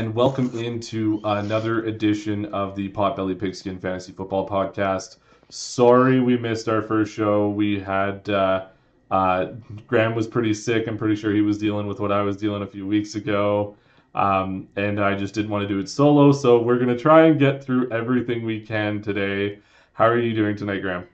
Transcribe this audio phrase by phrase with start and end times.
[0.00, 5.18] and welcome into another edition of the Potbelly Pigskin Fantasy Football Podcast.
[5.50, 7.50] Sorry we missed our first show.
[7.50, 8.68] We had uh,
[9.10, 9.48] uh,
[9.86, 10.86] Graham was pretty sick.
[10.88, 13.76] I'm pretty sure he was dealing with what I was dealing a few weeks ago,
[14.14, 16.32] um, and I just didn't want to do it solo.
[16.32, 19.58] So we're gonna try and get through everything we can today.
[19.92, 21.06] How are you doing tonight, Graham?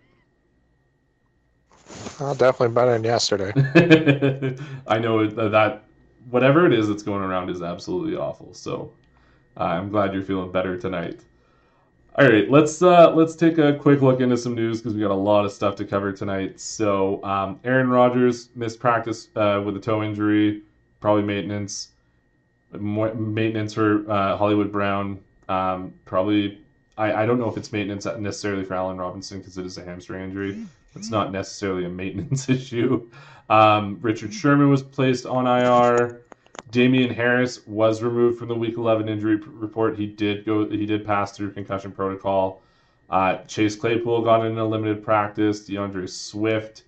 [2.20, 3.52] Oh, definitely better than yesterday.
[4.86, 5.85] I know that
[6.30, 8.52] whatever it is that's going around is absolutely awful.
[8.54, 8.92] So
[9.56, 11.20] uh, I'm glad you're feeling better tonight.
[12.18, 15.10] All right, let's uh, let's take a quick look into some news because we got
[15.10, 16.58] a lot of stuff to cover tonight.
[16.58, 20.62] So um, Aaron Rodgers missed practice uh, with a toe injury,
[21.00, 21.90] probably maintenance.
[22.72, 25.20] Maintenance for uh, Hollywood Brown.
[25.48, 26.58] Um, probably,
[26.98, 29.84] I, I don't know if it's maintenance necessarily for Allen Robinson because it is a
[29.84, 30.66] hamstring injury.
[30.94, 33.08] It's not necessarily a maintenance issue.
[33.48, 36.22] Um, Richard Sherman was placed on IR.
[36.70, 39.96] Damien Harris was removed from the Week 11 injury p- report.
[39.96, 40.68] He did go.
[40.68, 42.60] He did pass through concussion protocol.
[43.08, 45.64] Uh, Chase Claypool got in a limited practice.
[45.64, 46.82] D'Andre Swift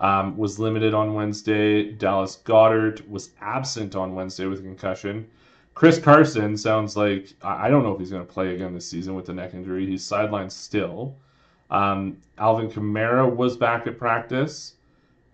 [0.00, 1.92] um, was limited on Wednesday.
[1.92, 5.26] Dallas Goedert was absent on Wednesday with concussion.
[5.74, 9.14] Chris Carson sounds like I don't know if he's going to play again this season
[9.14, 9.86] with the neck injury.
[9.86, 11.14] He's sidelined still.
[11.70, 14.74] Um, Alvin Kamara was back at practice.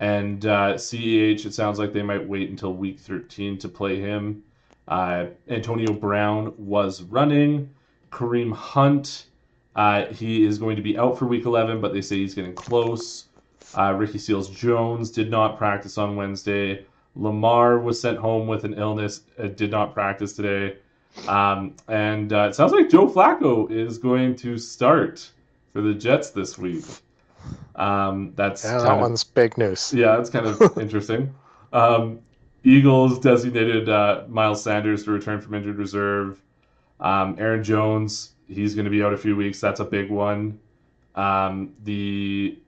[0.01, 4.43] And uh, CEH, it sounds like they might wait until week 13 to play him.
[4.87, 7.71] Uh, Antonio Brown was running.
[8.11, 9.27] Kareem Hunt,
[9.77, 12.55] uh, he is going to be out for week 11, but they say he's getting
[12.55, 13.27] close.
[13.77, 16.87] Uh, Ricky Seals Jones did not practice on Wednesday.
[17.17, 20.77] Lamar was sent home with an illness, uh, did not practice today.
[21.27, 25.31] Um, and uh, it sounds like Joe Flacco is going to start
[25.73, 26.85] for the Jets this week.
[27.77, 29.92] Um, that's Yeah, that of- one's big news.
[29.95, 31.35] yeah, that's kind of interesting.
[31.73, 32.20] Um,
[32.64, 36.42] Eagles designated uh, Miles Sanders to return from injured reserve.
[37.01, 39.61] Um, Aaron Jones, he's going to be out a few weeks.
[39.61, 40.58] That's a big one.
[41.14, 42.58] Um, the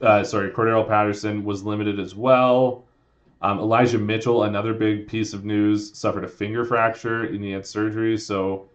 [0.00, 2.84] uh, sorry, Cordarrelle Patterson was limited as well.
[3.42, 7.66] Um, Elijah Mitchell, another big piece of news, suffered a finger fracture and he had
[7.66, 8.68] surgery, so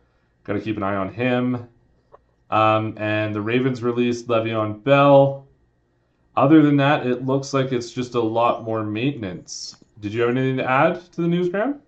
[0.43, 1.67] got to keep an eye on him.
[2.51, 5.47] Um, and the Ravens released Le'Veon Bell.
[6.35, 9.77] Other than that, it looks like it's just a lot more maintenance.
[9.99, 11.81] Did you have anything to add to the news, Graham?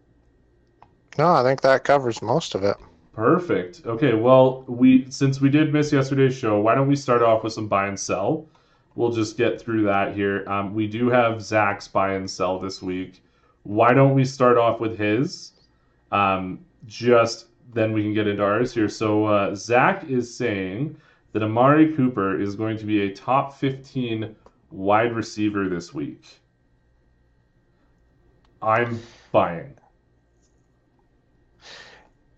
[1.17, 2.77] No, I think that covers most of it.
[3.13, 3.81] Perfect.
[3.85, 7.53] Okay, well, we since we did miss yesterday's show, why don't we start off with
[7.53, 8.47] some buy and sell?
[8.95, 10.43] We'll just get through that here.
[10.47, 13.23] Um, we do have Zach's buy and sell this week.
[13.63, 15.51] Why don't we start off with his?
[16.11, 18.89] Um, just then we can get into ours here.
[18.89, 20.95] So uh, Zach is saying
[21.31, 24.35] that Amari Cooper is going to be a top 15
[24.71, 26.25] wide receiver this week.
[28.61, 28.99] I'm
[29.31, 29.75] buying.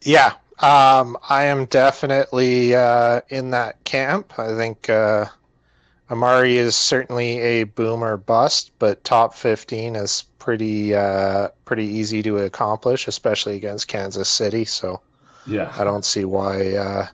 [0.02, 4.38] Yeah, um, I am definitely uh, in that camp.
[4.40, 5.26] I think uh,
[6.10, 12.38] Amari is certainly a boomer bust, but top 15 is pretty uh, pretty easy to
[12.38, 14.64] accomplish, especially against Kansas City.
[14.66, 15.02] So
[15.48, 15.74] Yeah.
[15.78, 17.08] I don't see why uh,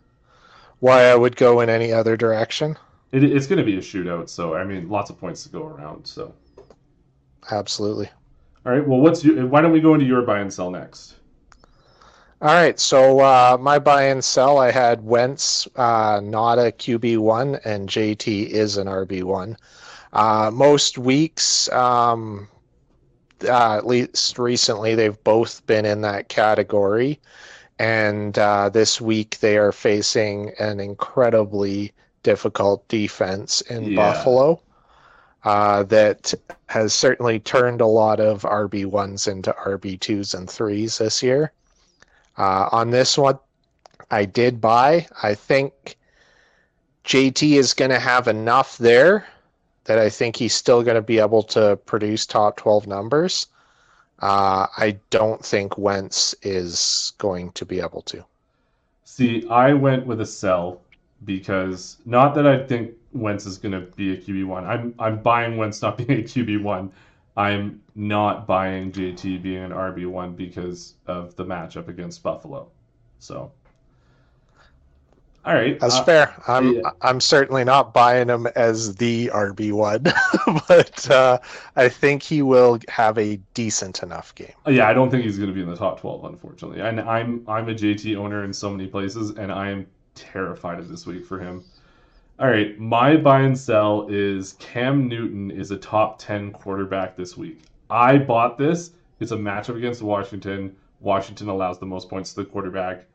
[0.79, 2.77] why I would go in any other direction.
[3.11, 5.65] It, it's going to be a shootout, so I mean, lots of points to go
[5.67, 6.05] around.
[6.05, 6.33] So,
[7.51, 8.09] Absolutely.
[8.65, 8.87] all right.
[8.87, 9.45] Well, what's your?
[9.47, 11.15] Why don't we go into your buy and sell next?
[12.41, 17.19] All right, so uh, my buy and sell, I had Wentz uh, not a QB
[17.19, 19.57] one, and JT is an RB one.
[20.11, 22.47] Uh, most weeks, um,
[23.47, 27.19] uh, at least recently, they've both been in that category,
[27.81, 33.95] and uh, this week they are facing an incredibly difficult defense in Yeah.
[33.95, 34.61] Buffalo.
[35.43, 36.31] Uh, that
[36.67, 41.51] has certainly turned a lot of RB ones into RB twos and threes this year.
[42.37, 43.39] Uh, on this one,
[44.11, 45.07] I did buy.
[45.23, 45.97] I think
[47.05, 49.25] JT is going to have enough there
[49.85, 53.47] that I think he's still going to be able to produce top 12 numbers.
[54.21, 58.23] Uh, I don't think Wentz is going to be able to.
[59.03, 60.81] See, I went with a sell
[61.25, 64.65] because not that I think Wentz is going to be a QB one.
[64.65, 66.91] I'm I'm buying Wentz not being a QB one.
[67.37, 72.69] I'm not buying JT being an RB one because of the matchup against Buffalo.
[73.19, 73.51] So,
[75.43, 76.43] all right, That's uh, fair.
[76.47, 76.91] I'm yeah.
[77.01, 80.03] I'm certainly not buying him as the RB one,
[80.67, 81.39] but uh,
[81.75, 84.53] I think he will have a decent enough game.
[84.67, 86.81] Yeah, I don't think he's going to be in the top 12, unfortunately.
[86.81, 90.89] And I'm I'm a JT owner in so many places, and I am terrified of
[90.89, 91.63] this week for him.
[92.39, 97.35] All right, my buy and sell is Cam Newton is a top 10 quarterback this
[97.35, 97.63] week.
[97.89, 98.91] I bought this.
[99.19, 100.75] It's a matchup against Washington.
[100.99, 103.05] Washington allows the most points to the quarterback.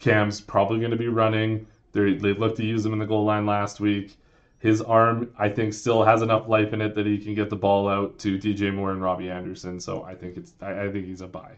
[0.00, 1.66] Cam's probably going to be running.
[1.92, 4.16] They're, they looked to use him in the goal line last week.
[4.60, 7.56] His arm, I think, still has enough life in it that he can get the
[7.56, 9.80] ball out to DJ Moore and Robbie Anderson.
[9.80, 11.52] So I think it's I, I think he's a buy.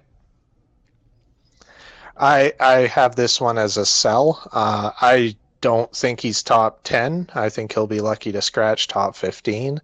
[2.18, 4.46] I I have this one as a sell.
[4.52, 7.28] Uh, I don't think he's top ten.
[7.34, 9.80] I think he'll be lucky to scratch top fifteen.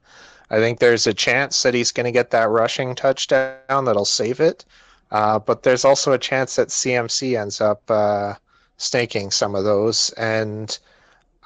[0.50, 4.40] I think there's a chance that he's going to get that rushing touchdown that'll save
[4.40, 4.64] it.
[5.10, 8.34] Uh, but there's also a chance that CMC ends up uh,
[8.76, 10.11] snaking some of those.
[10.11, 10.78] And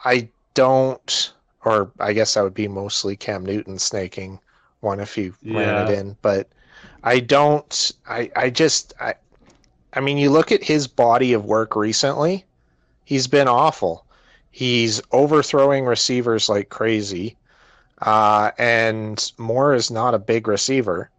[0.05, 1.33] I don't,
[1.65, 4.39] or I guess that would be mostly Cam Newton snaking
[4.81, 5.59] one if he yeah.
[5.59, 6.17] ran it in.
[6.23, 6.49] But
[7.05, 9.15] I don't, I, I just, I,
[9.93, 12.45] I mean, you look at his body of work recently,
[13.05, 14.05] he's been awful.
[14.51, 17.37] He's overthrowing receivers like crazy.
[18.03, 21.11] Uh, and Moore is not a big receiver.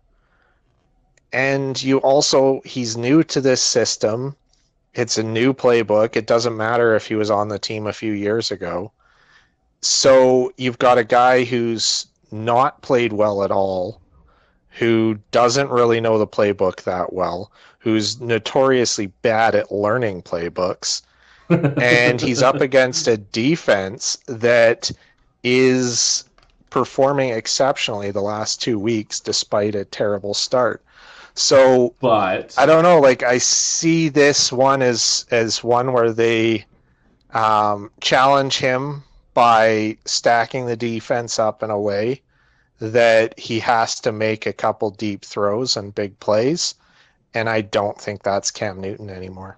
[1.32, 4.36] And you also, he's new to this system.
[4.94, 6.16] It's a new playbook.
[6.16, 8.92] It doesn't matter if he was on the team a few years ago.
[9.82, 14.02] So you've got a guy who's not played well at all,
[14.70, 21.02] who doesn't really know the playbook that well, who's notoriously bad at learning playbooks.
[21.50, 24.92] and he's up against a defense that
[25.44, 26.24] is
[26.70, 30.82] performing exceptionally the last two weeks despite a terrible start.
[31.34, 33.00] So, but I don't know.
[33.00, 36.66] Like I see this one as as one where they
[37.34, 42.22] um, challenge him by stacking the defense up in a way
[42.80, 46.76] that he has to make a couple deep throws and big plays,
[47.34, 49.58] and I don't think that's Cam Newton anymore.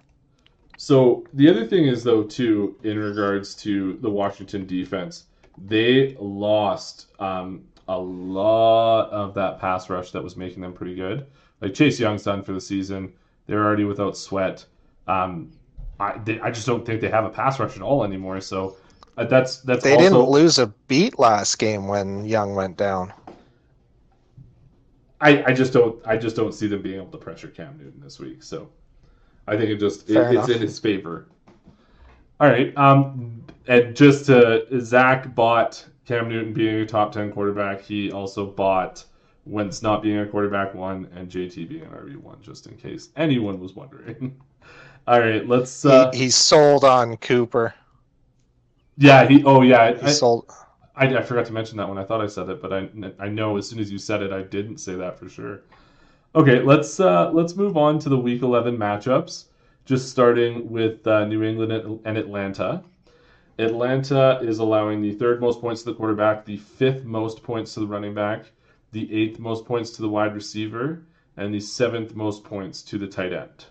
[0.76, 5.24] So the other thing is though too in regards to the Washington defense,
[5.66, 11.26] they lost um, a lot of that pass rush that was making them pretty good.
[11.64, 13.14] Like Chase Young's done for the season.
[13.46, 14.66] They're already without Sweat.
[15.08, 15.50] Um,
[15.98, 18.42] I they, I just don't think they have a pass rush at all anymore.
[18.42, 18.76] So
[19.16, 19.82] uh, that's that's.
[19.82, 20.04] They also...
[20.04, 23.14] didn't lose a beat last game when Young went down.
[25.22, 27.98] I, I just don't I just don't see them being able to pressure Cam Newton
[28.02, 28.42] this week.
[28.42, 28.68] So
[29.46, 31.28] I think it just it, it's in his favor.
[32.40, 32.76] All right.
[32.76, 37.80] Um, and just to Zach bought Cam Newton being a top ten quarterback.
[37.80, 39.06] He also bought
[39.46, 43.10] Wentz not being a quarterback one and JT being an RB one, just in case
[43.16, 44.36] anyone was wondering.
[45.06, 45.84] All right, let's.
[45.84, 47.74] Uh, he, he's sold on Cooper.
[48.96, 49.44] Yeah, he.
[49.44, 50.50] Oh yeah, he I, sold.
[50.96, 51.98] I, I forgot to mention that one.
[51.98, 52.88] I thought I said it, but I
[53.18, 55.60] I know as soon as you said it, I didn't say that for sure.
[56.34, 59.46] Okay, let's uh, let's move on to the Week 11 matchups.
[59.84, 62.82] Just starting with uh, New England and Atlanta.
[63.58, 67.80] Atlanta is allowing the third most points to the quarterback, the fifth most points to
[67.80, 68.46] the running back,
[68.94, 71.02] the eighth most points to the wide receiver,
[71.36, 73.66] and the seventh most points to the tight end.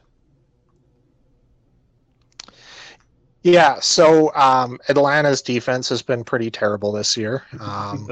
[3.42, 8.08] Yeah, so um, Atlanta's defense has been pretty terrible this year, um,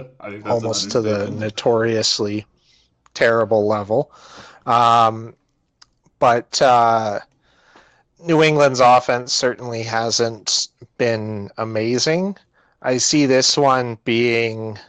[0.46, 2.46] almost to the notoriously
[3.14, 4.12] terrible level.
[4.66, 5.36] Um,
[6.20, 7.20] but uh,
[8.20, 12.38] New England's offense certainly hasn't been amazing.
[12.82, 14.80] I see this one being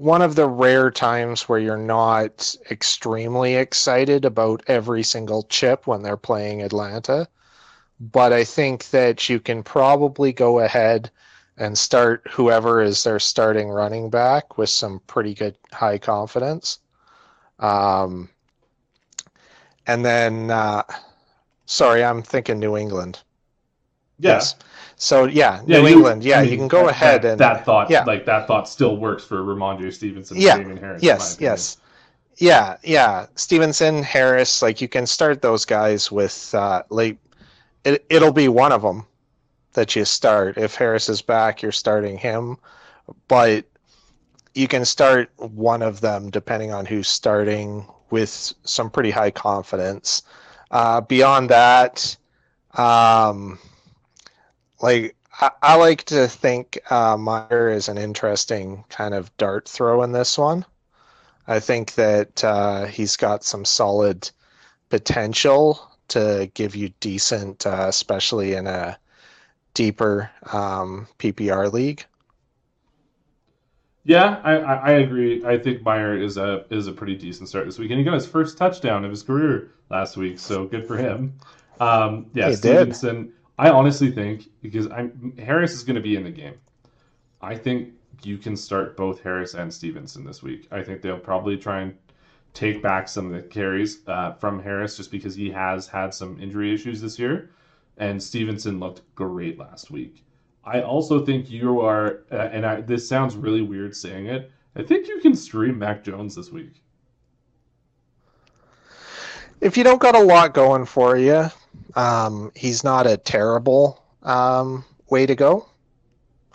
[0.00, 6.02] one of the rare times where you're not extremely excited about every single chip when
[6.02, 7.28] they're playing Atlanta.
[8.00, 11.10] But I think that you can probably go ahead
[11.58, 16.78] and start whoever is their starting running back with some pretty good high confidence.
[17.58, 18.30] Um,
[19.86, 20.82] and then, uh,
[21.66, 23.20] sorry, I'm thinking New England.
[24.18, 24.36] Yeah.
[24.36, 24.54] Yes.
[25.00, 26.22] So yeah, yeah New you, England.
[26.22, 28.04] Yeah, I mean, you can go that, ahead and that thought, yeah.
[28.04, 30.58] like that thought, still works for Rhamondre Stevenson, yeah.
[30.58, 31.02] Harris.
[31.02, 31.78] Yes, yes,
[32.36, 33.26] yeah, yeah.
[33.34, 37.16] Stevenson, Harris, like you can start those guys with uh, like
[37.86, 38.04] it.
[38.10, 39.06] It'll be one of them
[39.72, 40.58] that you start.
[40.58, 42.58] If Harris is back, you're starting him,
[43.26, 43.64] but
[44.54, 50.24] you can start one of them depending on who's starting with some pretty high confidence.
[50.70, 52.14] Uh, beyond that,
[52.74, 53.58] um,
[54.80, 60.02] like I, I like to think uh, Meyer is an interesting kind of dart throw
[60.02, 60.64] in this one.
[61.46, 64.30] I think that uh, he's got some solid
[64.88, 68.98] potential to give you decent, uh, especially in a
[69.74, 72.04] deeper um, PPR league.
[74.04, 75.44] Yeah, I, I, agree.
[75.44, 78.14] I think Meyer is a is a pretty decent start this week, and he got
[78.14, 81.34] his first touchdown of his career last week, so good for him.
[81.80, 83.26] Um, yeah, he Stevenson.
[83.26, 83.32] Did.
[83.60, 86.54] I honestly think because I'm Harris is going to be in the game.
[87.42, 87.90] I think
[88.22, 90.66] you can start both Harris and Stevenson this week.
[90.70, 91.94] I think they'll probably try and
[92.54, 96.40] take back some of the carries uh, from Harris just because he has had some
[96.40, 97.50] injury issues this year.
[97.98, 100.24] And Stevenson looked great last week.
[100.64, 104.50] I also think you are, uh, and I, this sounds really weird saying it.
[104.74, 106.82] I think you can stream Mac Jones this week.
[109.60, 111.50] If you don't got a lot going for you,
[111.94, 115.66] um, he's not a terrible um, way to go.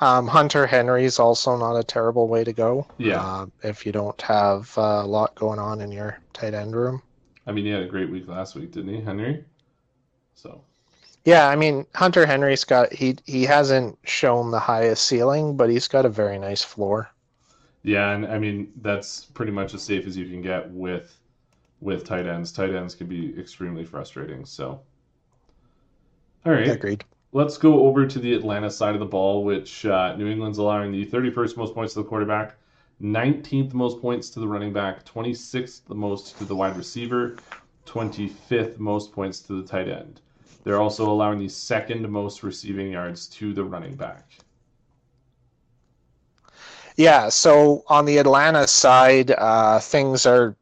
[0.01, 2.85] Um, Hunter Henry's also not a terrible way to go.
[2.97, 3.21] Yeah.
[3.21, 7.01] Uh, if you don't have uh, a lot going on in your tight end room.
[7.47, 9.45] I mean, he had a great week last week, didn't he, Henry?
[10.33, 10.61] So.
[11.25, 15.87] Yeah, I mean Hunter Henry's got he he hasn't shown the highest ceiling, but he's
[15.87, 17.09] got a very nice floor.
[17.81, 21.17] Yeah, and I mean that's pretty much as safe as you can get with
[21.81, 22.51] with tight ends.
[22.51, 24.45] Tight ends can be extremely frustrating.
[24.45, 24.81] So,
[26.45, 27.03] all right, agreed.
[27.31, 30.91] Let's go over to the Atlanta side of the ball, which uh, New England's allowing
[30.91, 32.55] the 31st most points to the quarterback,
[33.01, 37.35] 19th most points to the running back, 26th the most to the wide receiver,
[37.85, 40.21] 25th most points to the tight end.
[40.63, 44.23] They're also allowing the second most receiving yards to the running back.
[46.97, 50.55] Yeah, so on the Atlanta side, uh, things are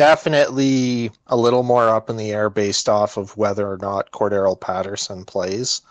[0.00, 4.58] definitely a little more up in the air based off of whether or not Cordarrelle
[4.58, 5.82] Patterson plays.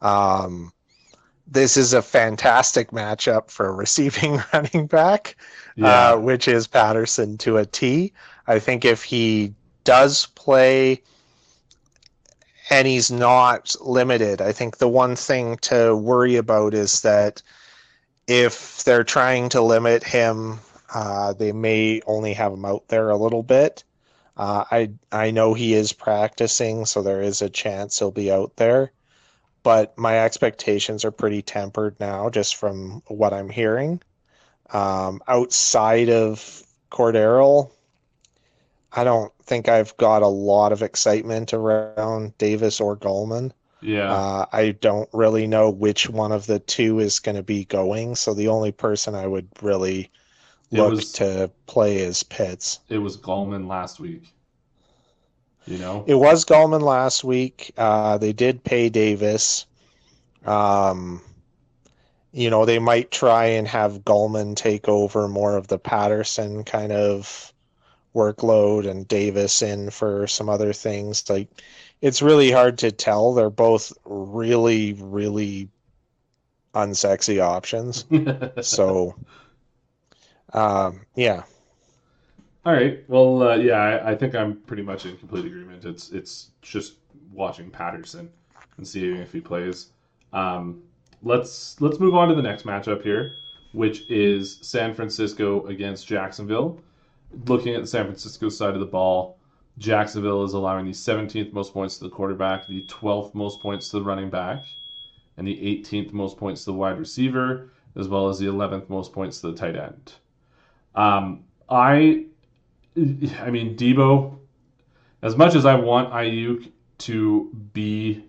[0.00, 0.72] Um,
[1.46, 5.36] this is a fantastic matchup for receiving running back,
[5.76, 6.10] yeah.
[6.10, 8.12] uh, which is Patterson to a T.
[8.48, 9.54] I think if he
[9.84, 11.00] does play,
[12.68, 14.40] and he's not limited.
[14.40, 17.40] I think the one thing to worry about is that
[18.26, 20.58] if they're trying to limit him,
[20.94, 23.84] uh, they may only have him out there a little bit.
[24.36, 28.56] Uh, I I know he is practicing, so there is a chance he'll be out
[28.56, 28.92] there.
[29.62, 34.02] But my expectations are pretty tempered now, just from what I'm hearing.
[34.70, 37.70] Um, outside of Cordarrelle,
[38.92, 43.52] I don't think I've got a lot of excitement around Davis or Gallman.
[43.80, 44.12] Yeah.
[44.12, 48.16] Uh, I don't really know which one of the two is going to be going.
[48.16, 50.10] So the only person I would really
[50.72, 52.80] look was, to play as Pitts.
[52.88, 54.32] It was Gallman last week.
[55.66, 56.04] You know?
[56.06, 57.72] It was Gallman last week.
[57.76, 59.66] Uh, they did pay Davis.
[60.44, 61.22] Um,
[62.32, 66.90] you know, they might try and have Gallman take over more of the Patterson kind
[66.90, 67.52] of
[68.14, 71.28] workload and Davis in for some other things.
[71.28, 71.48] Like
[72.00, 73.34] it's really hard to tell.
[73.34, 75.68] They're both really, really
[76.74, 78.04] unsexy options.
[78.66, 79.14] so
[80.54, 81.42] um, yeah.
[82.64, 83.02] All right.
[83.08, 85.84] Well, uh, yeah, I, I, think I'm pretty much in complete agreement.
[85.84, 86.94] It's it's just
[87.32, 88.30] watching Patterson
[88.76, 89.88] and seeing if he plays.
[90.32, 90.82] Um,
[91.22, 93.32] let's let's move on to the next matchup here,
[93.72, 96.80] which is San Francisco against Jacksonville
[97.46, 99.38] looking at the San Francisco side of the ball,
[99.78, 103.98] Jacksonville is allowing the 17th most points to the quarterback, the 12th most points to
[103.98, 104.64] the running back,
[105.36, 109.12] and the 18th most points to the wide receiver, as well as the 11th most
[109.12, 110.12] points to the tight end.
[110.94, 112.26] Um, I,
[112.96, 114.38] I mean, Deebo.
[115.22, 118.24] as much as I want Aiyuk to be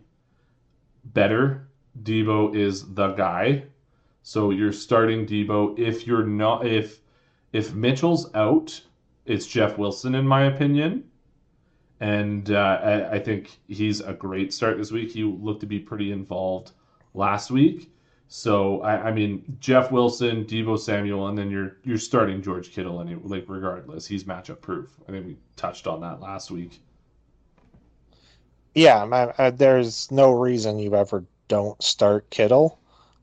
[1.06, 1.68] better,
[2.02, 3.64] Deebo is the guy.
[4.24, 5.78] So you're starting Deebo.
[5.78, 7.02] If you're not, if
[7.52, 8.82] if Mitchell's out,
[9.26, 11.04] it's Jeff Wilson, in my opinion.
[12.00, 15.12] And uh, I, I, think he's a great start this week.
[15.12, 16.72] He looked to be pretty involved
[17.14, 17.93] last week.
[18.36, 23.00] So I, I mean Jeff Wilson, Deebo Samuel, and then you're you're starting George Kittle
[23.00, 23.22] anyway.
[23.24, 24.90] Like regardless, he's matchup proof.
[25.08, 26.82] I think we touched on that last week.
[28.74, 32.80] Yeah, uh, there's no reason you ever don't start Kittle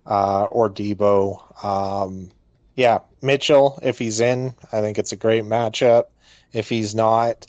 [0.06, 1.64] uh, or Deebo.
[1.64, 2.30] Um,
[2.76, 6.04] yeah, Mitchell, if he's in, I think it's a great matchup.
[6.52, 7.48] If he's not,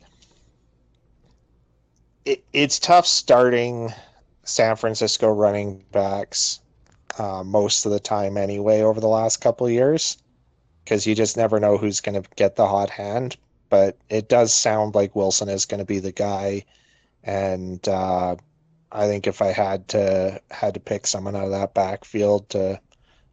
[2.25, 3.93] it, it's tough starting
[4.45, 6.61] San Francisco running backs
[7.17, 10.17] uh, most of the time anyway over the last couple of years
[10.83, 13.37] because you just never know who's going to get the hot hand.
[13.69, 16.65] But it does sound like Wilson is going to be the guy,
[17.23, 18.35] and uh,
[18.91, 22.81] I think if I had to had to pick someone out of that backfield to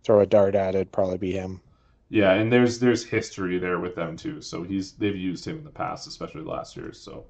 [0.05, 1.61] throw a dart at, it'd probably be him.
[2.09, 4.41] Yeah, and there's there's history there with them too.
[4.41, 6.93] So he's they've used him in the past, especially last year.
[6.93, 7.25] So,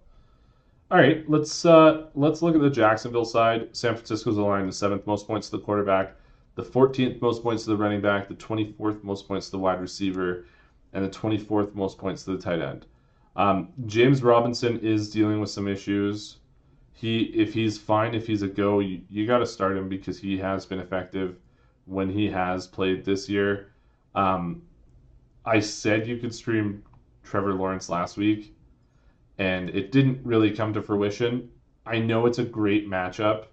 [0.91, 3.75] all right, let's uh, let's look at the Jacksonville side.
[3.75, 6.15] San Francisco's allowing the seventh most points to the quarterback,
[6.59, 9.81] the 14th most points to the running back, the 24th most points to the wide
[9.81, 10.45] receiver,
[10.93, 12.85] and the 24th most points to the tight end.
[13.37, 16.39] Um, James Robinson is dealing with some issues.
[16.95, 20.19] He if he's fine, if he's a go, you, you got to start him because
[20.19, 21.37] he has been effective
[21.85, 23.71] when he has played this year.
[24.17, 24.63] Um,
[25.47, 26.83] I said you could stream
[27.23, 28.53] Trevor Lawrence last week,
[29.39, 31.51] and it didn't really come to fruition.
[31.87, 33.45] I know it's a great matchup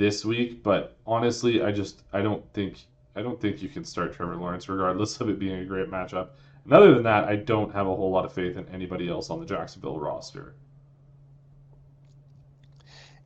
[0.00, 2.78] this week, but honestly, I just I don't think
[3.14, 6.30] I don't think you can start Trevor Lawrence regardless of it being a great matchup.
[6.64, 9.28] And other than that, I don't have a whole lot of faith in anybody else
[9.28, 10.54] on the Jacksonville roster.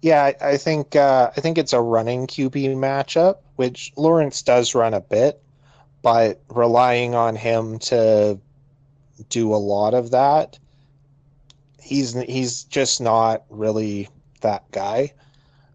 [0.03, 4.93] Yeah, I, think uh, I think it's a running QB matchup, which Lawrence does run
[4.95, 5.43] a bit,
[6.03, 8.39] but relying on him to
[9.31, 10.59] do a lot of that,
[11.81, 14.09] he's he's just not really
[14.43, 15.15] that guy.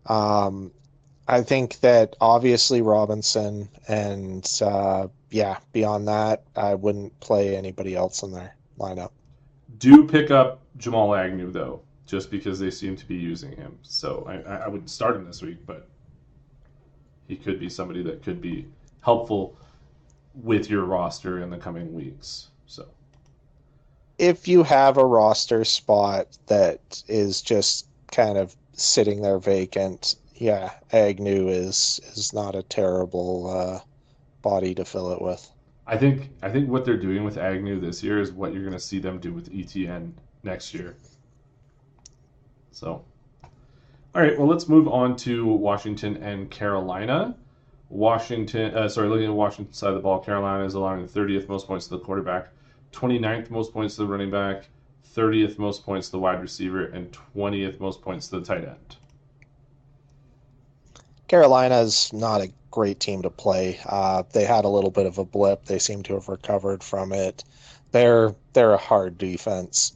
[0.06, 0.72] Um,
[1.30, 8.24] I think that obviously Robinson and uh, yeah, beyond that, I wouldn't play anybody else
[8.24, 9.12] in their lineup.
[9.78, 13.78] Do pick up Jamal Agnew though just because they seem to be using him.
[13.84, 15.88] So I, I wouldn't start him this week, but
[17.28, 18.66] he could be somebody that could be
[19.02, 19.56] helpful
[20.34, 22.48] with your roster in the coming weeks.
[22.66, 22.88] So
[24.18, 30.72] if you have a roster spot that is just kind of sitting there vacant, yeah,
[30.94, 33.80] Agnew is is not a terrible uh,
[34.42, 35.52] body to fill it with.
[35.86, 38.74] I think I think what they're doing with Agnew this year is what you're going
[38.74, 40.96] to see them do with ETN next year.
[42.72, 43.04] So,
[43.44, 47.36] all right, well, let's move on to Washington and Carolina.
[47.90, 51.50] Washington, uh, sorry, looking at Washington side of the ball, Carolina is allowing the 30th
[51.50, 52.50] most points to the quarterback,
[52.94, 54.70] 29th most points to the running back,
[55.16, 58.98] 30th most points to the wide receiver, and 20th most points to the tight end.
[61.30, 63.80] Carolina's not a great team to play.
[63.86, 65.66] Uh, they had a little bit of a blip.
[65.66, 67.44] They seem to have recovered from it.
[67.92, 69.96] They're they're a hard defense.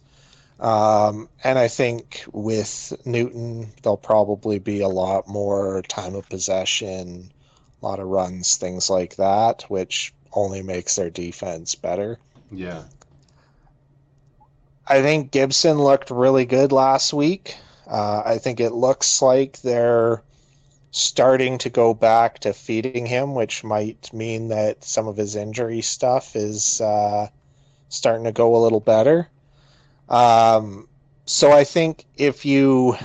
[0.59, 7.31] Um, and I think with Newton, there'll probably be a lot more time of possession,
[7.81, 12.19] a lot of runs, things like that, which only makes their defense better.
[12.51, 12.83] Yeah.
[14.87, 17.57] I think Gibson looked really good last week.
[17.87, 20.21] Uh, I think it looks like they're
[20.93, 25.81] starting to go back to feeding him, which might mean that some of his injury
[25.81, 27.27] stuff is uh,
[27.89, 29.27] starting to go a little better.
[30.07, 30.87] Um,
[31.25, 32.95] so I think if you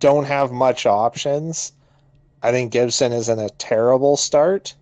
[0.00, 1.72] don't have much options,
[2.42, 4.74] I think Gibson isn't a terrible start.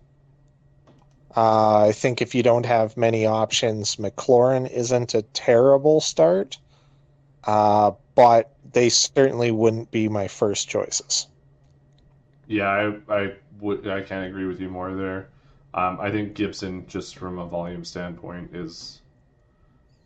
[1.35, 6.57] Uh, I think if you don't have many options, McLaurin isn't a terrible start.
[7.43, 11.27] Uh, but they certainly wouldn't be my first choices.
[12.47, 12.67] Yeah,
[13.09, 15.29] I, I would I can't agree with you more there.
[15.73, 19.01] Um, I think Gibson, just from a volume standpoint, is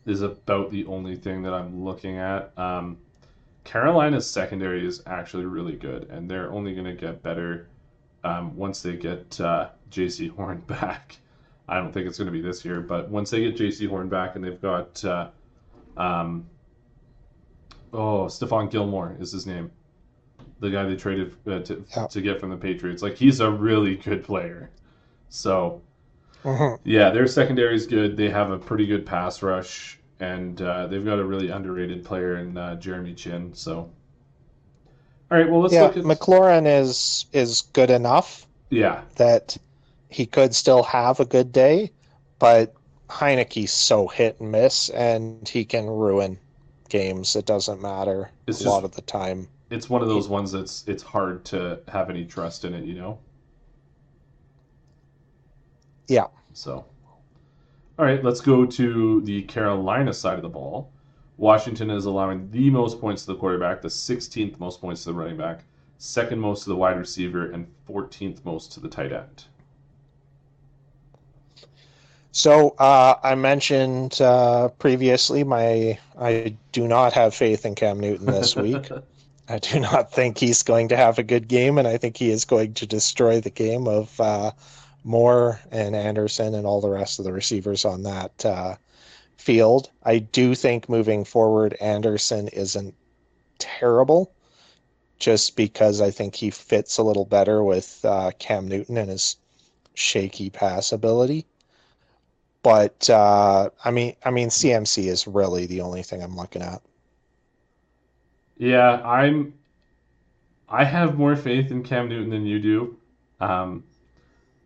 [0.05, 2.57] is about the only thing that I'm looking at.
[2.57, 2.97] Um,
[3.65, 7.67] Carolina's secondary is actually really good, and they're only going to get better
[8.23, 11.17] um, once they get uh, Jaycee Horn back.
[11.67, 14.07] I don't think it's going to be this year, but once they get Jaycee Horn
[14.07, 15.27] back and they've got, uh,
[15.97, 16.45] um,
[17.91, 19.69] oh, Stephon Gilmore is his name,
[20.59, 22.07] the guy they traded uh, to, yeah.
[22.07, 23.01] to get from the Patriots.
[23.01, 24.69] Like he's a really good player.
[25.29, 25.81] So
[26.47, 26.89] Mm-hmm.
[26.89, 28.15] Yeah, their secondary is good.
[28.15, 32.37] They have a pretty good pass rush, and uh, they've got a really underrated player
[32.37, 33.53] in uh, Jeremy Chinn.
[33.53, 33.89] So,
[35.29, 38.47] all right, well, let's yeah, look at McLaurin is is good enough.
[38.69, 39.57] Yeah, that
[40.09, 41.91] he could still have a good day,
[42.39, 42.73] but
[43.09, 46.39] Heinicke's so hit and miss, and he can ruin
[46.87, 47.35] games.
[47.35, 49.49] It doesn't matter it's a just, lot of the time.
[49.69, 52.95] It's one of those ones that's it's hard to have any trust in it, you
[52.95, 53.19] know.
[56.07, 56.27] Yeah.
[56.53, 56.85] So,
[57.99, 60.91] all right, let's go to the Carolina side of the ball.
[61.37, 65.13] Washington is allowing the most points to the quarterback, the 16th most points to the
[65.13, 65.63] running back,
[65.97, 69.45] second most to the wide receiver, and 14th most to the tight end.
[72.31, 78.27] So uh, I mentioned uh, previously my I do not have faith in Cam Newton
[78.27, 78.89] this week.
[79.49, 82.31] I do not think he's going to have a good game, and I think he
[82.31, 84.51] is going to destroy the game of uh,
[85.03, 88.75] Moore and Anderson and all the rest of the receivers on that uh,
[89.37, 89.89] field.
[90.03, 92.93] I do think moving forward, Anderson isn't
[93.59, 94.33] terrible
[95.19, 99.37] just because I think he fits a little better with uh, Cam Newton and his
[99.95, 101.45] shaky pass ability.
[102.61, 106.81] But uh, I mean, I mean, CMC is really the only thing I'm looking at.
[108.57, 109.53] Yeah, I'm.
[110.69, 112.97] I have more faith in Cam Newton than you do.
[113.39, 113.83] Um,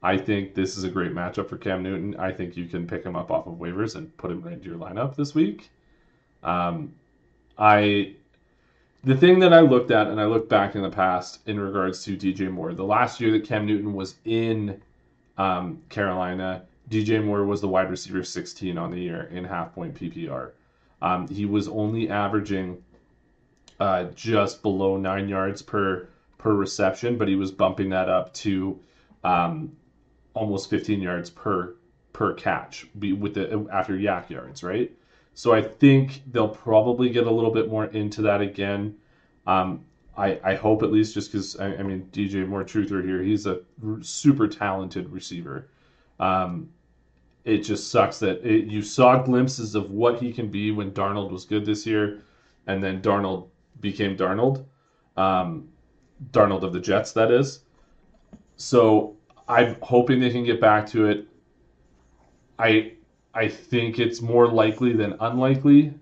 [0.02, 2.16] I think this is a great matchup for Cam Newton.
[2.18, 4.70] I think you can pick him up off of waivers and put him right into
[4.70, 5.70] your lineup this week.
[6.42, 6.94] Um,
[7.58, 8.16] I
[9.04, 12.04] the thing that I looked at and I looked back in the past in regards
[12.06, 14.82] to DJ Moore, the last year that Cam Newton was in
[15.38, 19.94] um, Carolina, DJ Moore was the wide receiver 16 on the year in half point
[19.94, 20.52] PPR.
[21.02, 22.84] Um, he was only averaging
[23.82, 28.80] uh, just below nine yards per per reception, but he was bumping that up to
[29.24, 29.72] um,
[30.36, 31.74] almost 15 yards per
[32.14, 34.92] per catch with the after YAC yards, right?
[35.34, 38.98] So I think they'll probably get a little bit more into that again.
[39.48, 39.84] Um,
[40.16, 43.48] I, I hope at least just because I, I, mean DJ Moore Truther here, he's
[43.48, 43.62] a
[44.02, 45.70] super talented receiver.
[46.20, 46.70] Um,
[47.46, 51.32] it just sucks that it, you saw glimpses of what he can be when Darnold
[51.32, 52.22] was good this year,
[52.68, 53.48] and then Darnold
[53.80, 54.66] became Darnold,
[55.18, 55.68] um,
[56.32, 57.62] Darnold of the Jets, that is.
[58.56, 59.16] So
[59.48, 61.28] I'm hoping they can get back to it.
[62.60, 62.94] I
[63.34, 65.94] I think it's more likely than unlikely,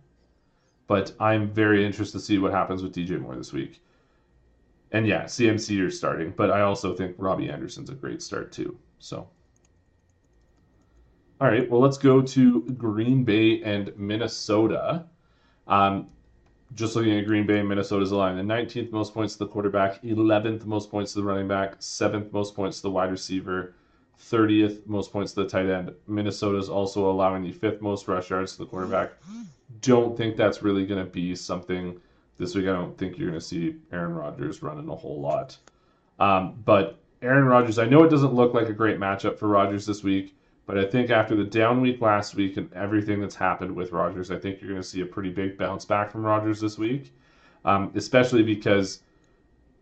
[0.87, 3.81] but I'm very interested to see what happens with DJ Moore this week.
[4.91, 8.77] And yeah, CMC are starting, but I also think Robbie Anderson's a great start too.
[8.97, 9.27] So.
[11.41, 15.05] All right, well, let's go to Green Bay and Minnesota.
[15.67, 16.09] Um,
[16.75, 20.65] just looking at Green Bay, Minnesota's line, the 19th most points to the quarterback, 11th
[20.65, 23.73] most points to the running back, 7th most points to the wide receiver,
[24.19, 25.91] 30th most points to the tight end.
[26.07, 29.13] Minnesota's also allowing the fifth most rush yards to the quarterback.
[29.81, 31.99] Don't think that's really going to be something
[32.37, 32.65] this week.
[32.65, 35.57] I don't think you're going to see Aaron Rodgers running a whole lot.
[36.19, 39.85] Um, but Aaron Rodgers, I know it doesn't look like a great matchup for Rodgers
[39.85, 40.35] this week.
[40.69, 44.29] But I think after the down week last week and everything that's happened with Rodgers,
[44.29, 47.11] I think you're going to see a pretty big bounce back from Rodgers this week,
[47.65, 49.01] um, especially because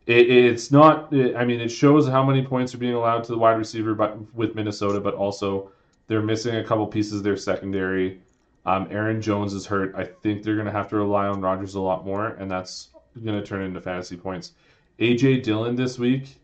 [0.05, 1.13] it, it's not.
[1.13, 4.33] I mean, it shows how many points are being allowed to the wide receiver, but
[4.33, 5.73] with Minnesota, but also
[6.07, 8.21] they're missing a couple pieces of their secondary.
[8.65, 9.93] Um, Aaron Jones is hurt.
[9.93, 12.91] I think they're going to have to rely on Rodgers a lot more, and that's
[13.25, 14.53] going to turn into fantasy points.
[14.99, 16.37] AJ Dillon this week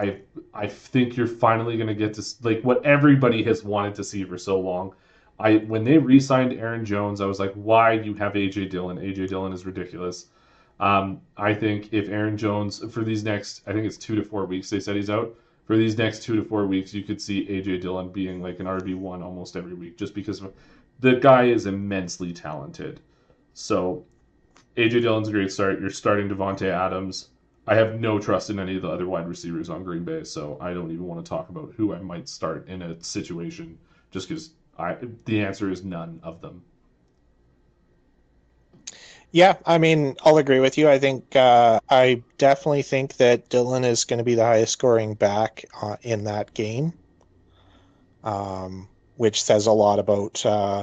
[0.00, 0.16] I
[0.54, 4.24] I think you're finally going to get to like what everybody has wanted to see
[4.24, 4.94] for so long.
[5.38, 8.98] I when they re-signed Aaron Jones, I was like, why you have AJ Dillon?
[8.98, 10.26] AJ Dillon is ridiculous.
[10.80, 14.46] Um, I think if Aaron Jones for these next, I think it's two to four
[14.46, 15.34] weeks, they said he's out.
[15.66, 18.66] For these next two to four weeks, you could see AJ Dillon being like an
[18.66, 20.42] RB one almost every week, just because
[21.00, 23.00] the guy is immensely talented.
[23.52, 24.04] So
[24.76, 25.80] AJ Dillon's a great start.
[25.80, 27.28] You're starting Davante Adams.
[27.70, 30.58] I have no trust in any of the other wide receivers on Green Bay, so
[30.60, 33.78] I don't even want to talk about who I might start in a situation
[34.10, 36.64] just because I the answer is none of them.
[39.30, 40.88] Yeah, I mean, I'll agree with you.
[40.88, 45.14] I think uh, I definitely think that Dillon is going to be the highest scoring
[45.14, 46.92] back uh, in that game,
[48.24, 50.82] um, which says a lot about uh,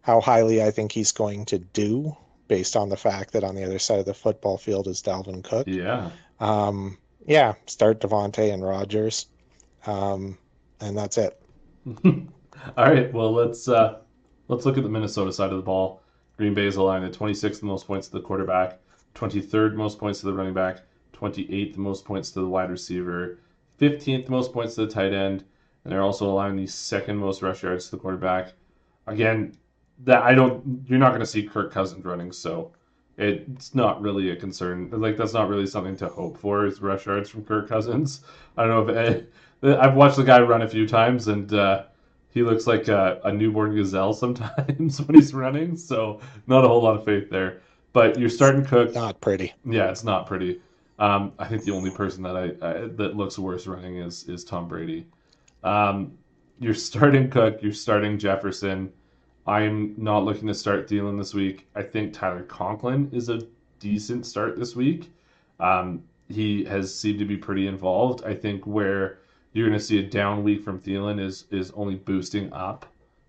[0.00, 2.16] how highly I think he's going to do
[2.48, 5.42] based on the fact that on the other side of the football field is Dalvin
[5.42, 5.66] Cook.
[5.66, 6.10] Yeah.
[6.40, 9.26] Um, yeah, start Davante and Rodgers.
[9.86, 10.38] Um,
[10.80, 11.40] and that's it.
[12.04, 12.22] All
[12.78, 13.12] right.
[13.12, 13.98] Well, let's uh,
[14.48, 16.02] let's look at the Minnesota side of the ball.
[16.36, 18.78] Green Bay is aligned at 26th most points to the quarterback,
[19.14, 20.82] 23rd most points to the running back,
[21.14, 23.38] 28th most points to the wide receiver,
[23.80, 25.44] 15th most points to the tight end,
[25.84, 28.52] and they're also allowing the second most rush yards to the quarterback.
[29.06, 29.56] Again,
[30.04, 30.84] that I don't.
[30.86, 32.72] You're not going to see Kirk Cousins running, so
[33.18, 34.90] it's not really a concern.
[34.90, 38.22] Like that's not really something to hope for is rush yards from Kirk Cousins.
[38.56, 39.26] I don't know if
[39.64, 41.84] eh, I've watched the guy run a few times, and uh,
[42.30, 45.76] he looks like a, a, newborn gazelle sometimes when he's running.
[45.76, 47.62] So not a whole lot of faith there.
[47.94, 48.94] But you're starting Cook.
[48.94, 49.54] Not pretty.
[49.64, 50.60] Yeah, it's not pretty.
[50.98, 54.44] Um, I think the only person that I, I, that looks worse running is is
[54.44, 55.06] Tom Brady.
[55.64, 56.12] Um,
[56.58, 57.62] you're starting Cook.
[57.62, 58.92] You're starting Jefferson.
[59.46, 61.66] I'm not looking to start Thielen this week.
[61.74, 63.42] I think Tyler Conklin is a
[63.78, 65.12] decent start this week.
[65.60, 68.24] Um, he has seemed to be pretty involved.
[68.24, 69.18] I think where
[69.52, 72.86] you're going to see a down week from Thielen is is only boosting up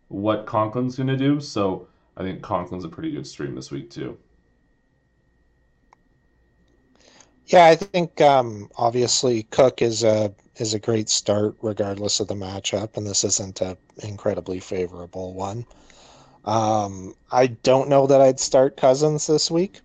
[0.08, 1.40] what Conklin's going to do.
[1.40, 4.18] So I think Conklin's a pretty good stream this week too.
[7.46, 12.34] Yeah, I think um, obviously Cook is a is a great start regardless of the
[12.34, 15.66] matchup, and this isn't an incredibly favorable one.
[16.48, 19.82] Um, I don't know that I'd start Cousins this week,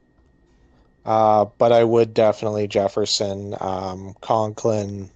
[1.05, 5.11] uh, but I would definitely Jefferson, um, Conklin.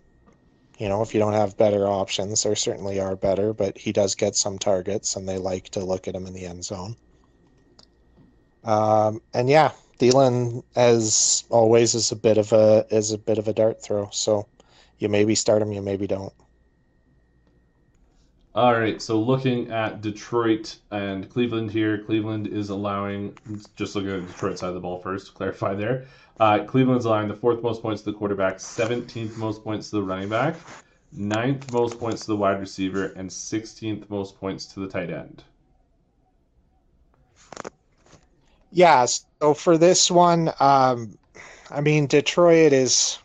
[0.78, 4.16] You know, if you don't have better options, there certainly are better, but he does
[4.16, 6.96] get some targets, and they like to look at him in the end zone.
[8.64, 13.46] Um, and yeah, Thielen, as always, is a bit of a is a bit of
[13.46, 14.08] a dart throw.
[14.10, 14.48] So
[14.98, 16.32] you maybe start him, you maybe don't.
[18.56, 23.36] All right, so looking at Detroit and Cleveland here, Cleveland is allowing,
[23.76, 26.06] just looking at Detroit side of the ball first, clarify there.
[26.40, 30.02] Uh, Cleveland's allowing the fourth most points to the quarterback, 17th most points to the
[30.02, 30.56] running back,
[31.12, 35.44] ninth most points to the wide receiver, and 16th most points to the tight end.
[38.72, 41.18] Yeah, so for this one, um,
[41.70, 43.18] I mean, Detroit is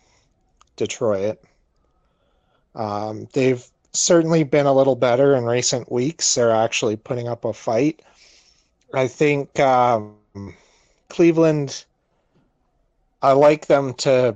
[0.76, 1.40] Detroit.
[2.76, 6.36] Um, they've certainly been a little better in recent weeks.
[6.36, 8.02] They're actually putting up a fight.
[8.94, 10.16] I think um,
[11.10, 11.86] Cleveland,
[13.22, 14.36] I like them to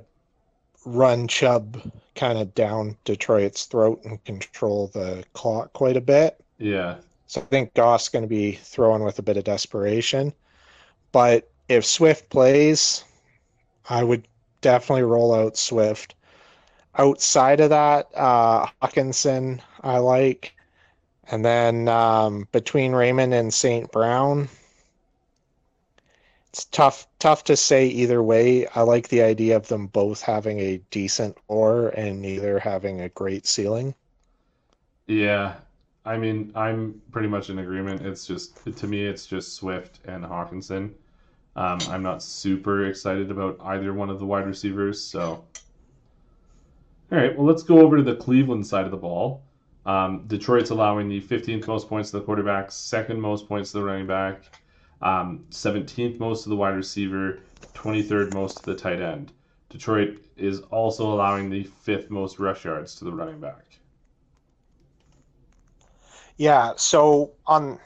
[0.86, 1.82] run Chubb
[2.16, 6.38] kind of down Detroit's throat and control the clock quite a bit.
[6.58, 6.96] Yeah.
[7.28, 10.32] So I think Goff's going to be throwing with a bit of desperation.
[11.12, 13.04] But if Swift plays,
[13.90, 14.28] I would
[14.62, 16.16] definitely roll out Swift.
[16.98, 20.56] Outside of that, uh, Hockenson I like.
[21.30, 23.92] And then um, between Raymond and St.
[23.92, 24.48] Brown,
[26.50, 28.66] it's tough tough to say either way.
[28.68, 33.10] I like the idea of them both having a decent or and neither having a
[33.10, 33.94] great ceiling.
[35.08, 35.56] Yeah.
[36.06, 38.06] I mean, I'm pretty much in agreement.
[38.06, 40.92] It's just to me, it's just Swift and Hockenson.
[41.56, 45.02] Um, I'm not super excited about either one of the wide receivers.
[45.02, 45.44] So,
[47.12, 49.44] all right, well, let's go over to the Cleveland side of the ball.
[49.86, 53.84] Um, Detroit's allowing the 15th most points to the quarterback, second most points to the
[53.84, 54.42] running back,
[55.02, 57.40] um, 17th most to the wide receiver,
[57.74, 59.32] 23rd most to the tight end.
[59.70, 63.64] Detroit is also allowing the fifth most rush yards to the running back.
[66.38, 67.80] Yeah, so on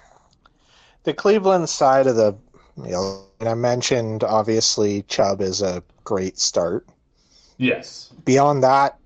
[1.03, 2.35] the Cleveland side of the,
[2.77, 6.87] you know, I mentioned obviously Chubb is a great start.
[7.57, 8.11] Yes.
[8.25, 8.97] Beyond that,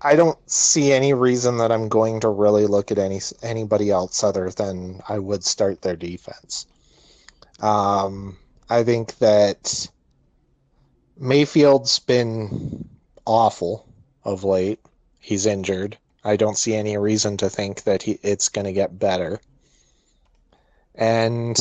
[0.00, 4.22] I don't see any reason that I'm going to really look at any anybody else
[4.22, 6.66] other than I would start their defense.
[7.60, 8.38] Um,
[8.70, 9.88] I think that
[11.18, 12.88] Mayfield's been
[13.24, 13.88] awful
[14.24, 14.80] of late.
[15.18, 15.98] He's injured.
[16.24, 19.40] I don't see any reason to think that he, it's going to get better.
[20.94, 21.58] And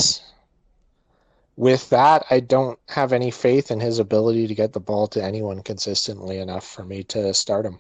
[1.56, 5.24] with that, I don't have any faith in his ability to get the ball to
[5.24, 7.80] anyone consistently enough for me to start him.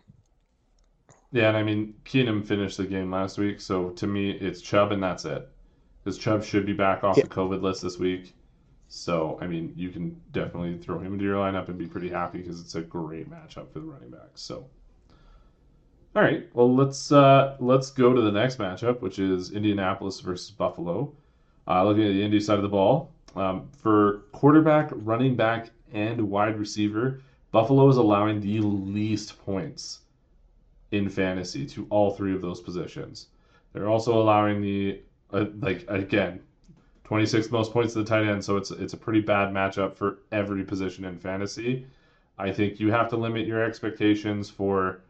[1.31, 4.91] Yeah, and I mean, Keenum finished the game last week, so to me, it's Chubb,
[4.91, 5.47] and that's it.
[6.03, 7.23] Because Chubb should be back off yeah.
[7.23, 8.33] the COVID list this week.
[8.87, 12.37] So, I mean, you can definitely throw him into your lineup and be pretty happy
[12.37, 14.29] because it's a great matchup for the running back.
[14.35, 14.69] So,
[16.15, 20.49] all right, well let's uh, let's go to the next matchup, which is Indianapolis versus
[20.49, 21.13] Buffalo.
[21.67, 26.19] Uh, looking at the Indy side of the ball, um, for quarterback, running back, and
[26.21, 29.99] wide receiver, Buffalo is allowing the least points
[30.91, 33.27] in fantasy to all three of those positions.
[33.73, 36.39] They're also allowing the uh, like again
[37.05, 40.19] 26th most points to the tight end, so it's it's a pretty bad matchup for
[40.31, 41.85] every position in fantasy.
[42.37, 45.01] I think you have to limit your expectations for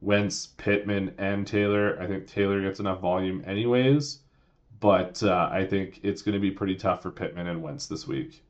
[0.00, 1.98] Wentz, Pittman, and Taylor.
[2.00, 4.20] I think Taylor gets enough volume anyways,
[4.80, 8.06] but uh, I think it's going to be pretty tough for Pittman and Wentz this
[8.06, 8.42] week.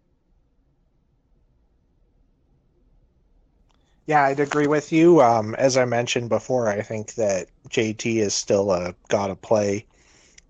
[4.11, 5.23] Yeah, I'd agree with you.
[5.23, 9.87] Um, as I mentioned before, I think that JT is still a gotta play,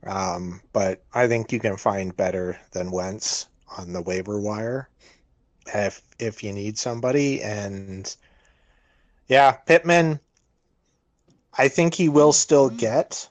[0.06, 4.88] um, but I think you can find better than Wentz on the waiver wire
[5.74, 7.42] if if you need somebody.
[7.42, 8.16] And
[9.28, 10.20] yeah, Pittman,
[11.58, 13.28] I think he will still get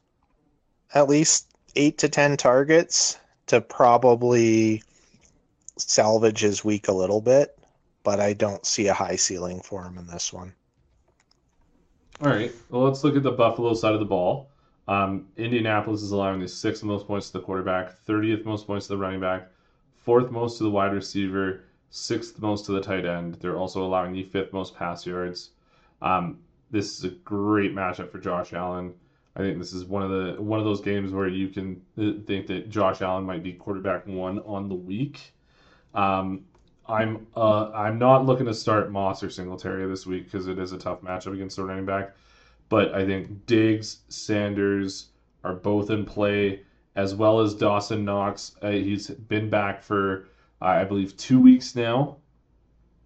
[0.93, 4.83] at least eight to ten targets to probably
[5.77, 7.58] salvage his week a little bit
[8.03, 10.53] but I don't see a high ceiling for him in this one.
[12.21, 12.51] All right.
[12.69, 14.49] Well, let's look at the Buffalo side of the ball.
[14.87, 18.93] Um, Indianapolis is allowing the sixth most points to the quarterback, 30th most points to
[18.93, 19.47] the running back,
[19.97, 23.35] fourth most to the wide receiver, sixth most to the tight end.
[23.35, 25.51] They're also allowing the fifth most pass yards.
[26.01, 26.39] Um,
[26.71, 28.93] this is a great matchup for Josh Allen.
[29.35, 32.23] I think this is one of the one of those games where you can uh,
[32.25, 35.33] think that Josh Allen might be quarterback one on the week.
[35.93, 36.45] Um,
[36.89, 40.71] I'm uh, I'm not looking to start Moss or Singletary this week because it is
[40.71, 42.15] a tough matchup against the running back.
[42.67, 45.09] But I think Diggs, Sanders
[45.43, 46.61] are both in play,
[46.95, 48.55] as well as Dawson Knox.
[48.61, 50.27] Uh, he's been back for
[50.61, 52.17] uh, I believe two weeks now,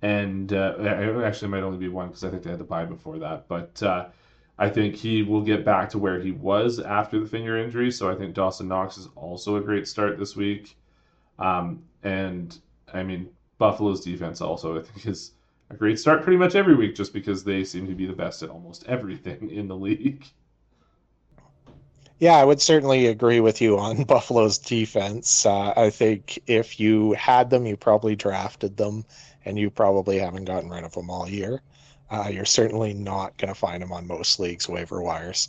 [0.01, 0.75] and uh,
[1.23, 3.47] actually might only be one because I think they had to bye before that.
[3.47, 4.07] But uh,
[4.57, 7.91] I think he will get back to where he was after the finger injury.
[7.91, 10.77] So I think Dawson Knox is also a great start this week.
[11.39, 12.57] Um, and
[12.93, 13.29] I mean,
[13.63, 15.31] Buffalo's defense also, I think, is
[15.69, 18.43] a great start pretty much every week just because they seem to be the best
[18.43, 20.25] at almost everything in the league.
[22.19, 25.45] Yeah, I would certainly agree with you on Buffalo's defense.
[25.45, 29.05] Uh, I think if you had them, you probably drafted them,
[29.45, 31.61] and you probably haven't gotten rid of them all year.
[32.11, 35.47] Uh, you're certainly not going to find them on most leagues' waiver wires.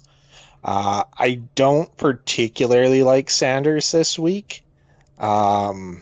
[0.62, 4.62] Uh, I don't particularly like Sanders this week.
[5.18, 6.00] Um,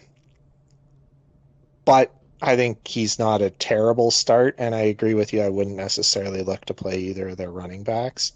[1.84, 5.42] but I think he's not a terrible start, and I agree with you.
[5.42, 8.32] I wouldn't necessarily look to play either of their running backs.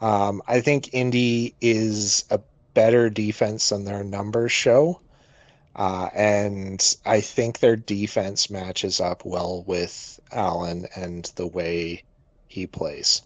[0.00, 2.40] Um, I think Indy is a
[2.74, 5.00] better defense than their numbers show.
[5.74, 12.02] Uh, and I think their defense matches up well with Allen and the way
[12.48, 13.22] he plays.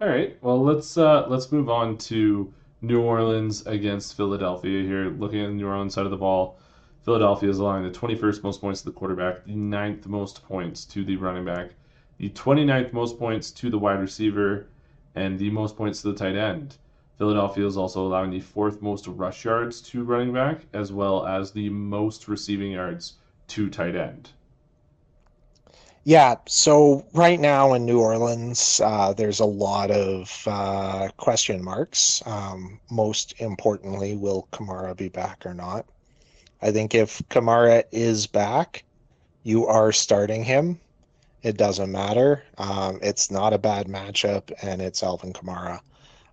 [0.00, 0.36] All right.
[0.40, 5.10] Well, let's uh, let's move on to New Orleans against Philadelphia here.
[5.10, 6.58] Looking at the New Orleans side of the ball,
[7.02, 11.02] Philadelphia is allowing the 21st most points to the quarterback, the ninth most points to
[11.02, 11.70] the running back,
[12.18, 14.66] the 29th most points to the wide receiver,
[15.14, 16.76] and the most points to the tight end.
[17.16, 21.52] Philadelphia is also allowing the fourth most rush yards to running back, as well as
[21.52, 23.14] the most receiving yards
[23.48, 24.30] to tight end.
[26.04, 32.22] Yeah, so right now in New Orleans, uh, there's a lot of uh, question marks.
[32.26, 35.86] Um, most importantly, will Kamara be back or not?
[36.62, 38.84] I think if Kamara is back,
[39.42, 40.78] you are starting him.
[41.42, 42.42] It doesn't matter.
[42.58, 45.80] Um, it's not a bad matchup, and it's Alvin Kamara.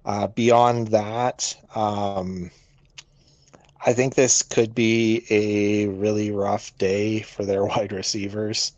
[0.06, 2.52] Uh, beyond that, um,
[3.86, 8.74] I think this could be a really rough day for their wide receivers.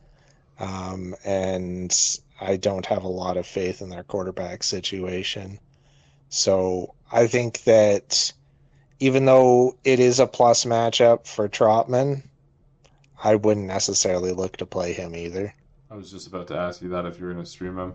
[0.59, 1.95] Um, and
[2.41, 5.59] I don't have a lot of faith in their quarterback situation.
[6.29, 8.31] So I think that
[8.99, 12.23] even though it is a plus matchup for Trautman,
[13.23, 15.53] I wouldn't necessarily look to play him either.
[15.91, 17.93] I was just about to ask you that if you're going to stream him.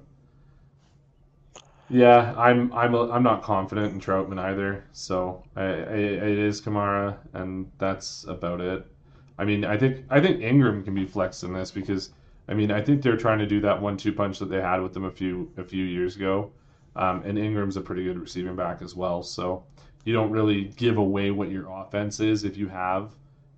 [1.91, 4.85] Yeah, I'm I'm a, I'm not confident in Trautman either.
[4.93, 8.87] So I, I, it is Kamara, and that's about it.
[9.39, 12.11] I mean, I think I think Ingram can be flexed in this because
[12.49, 14.95] I mean I think they're trying to do that one-two punch that they had with
[14.95, 16.51] them a few a few years ago,
[16.97, 19.23] um, and Ingram's a pretty good receiving back as well.
[19.23, 19.65] So
[20.05, 23.13] you don't really give away what your offense is if you have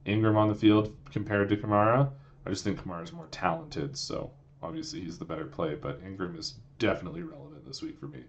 [0.05, 2.11] Ingram on the field compared to Kamara.
[2.45, 4.31] I just think Kamara is more talented, so
[4.63, 8.23] obviously he's the better play, but Ingram is definitely relevant this week for me.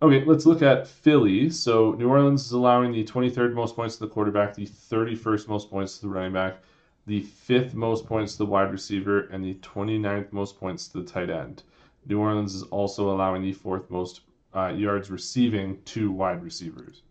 [0.00, 1.50] Okay, let's look at Philly.
[1.50, 5.70] So New Orleans is allowing the 23rd most points to the quarterback, the 31st most
[5.70, 6.58] points to the running back,
[7.06, 11.10] the fifth most points to the wide receiver, and the 29th most points to the
[11.10, 11.64] tight end.
[12.06, 14.20] New Orleans is also allowing the fourth most
[14.58, 17.02] uh, yards receiving to wide receivers.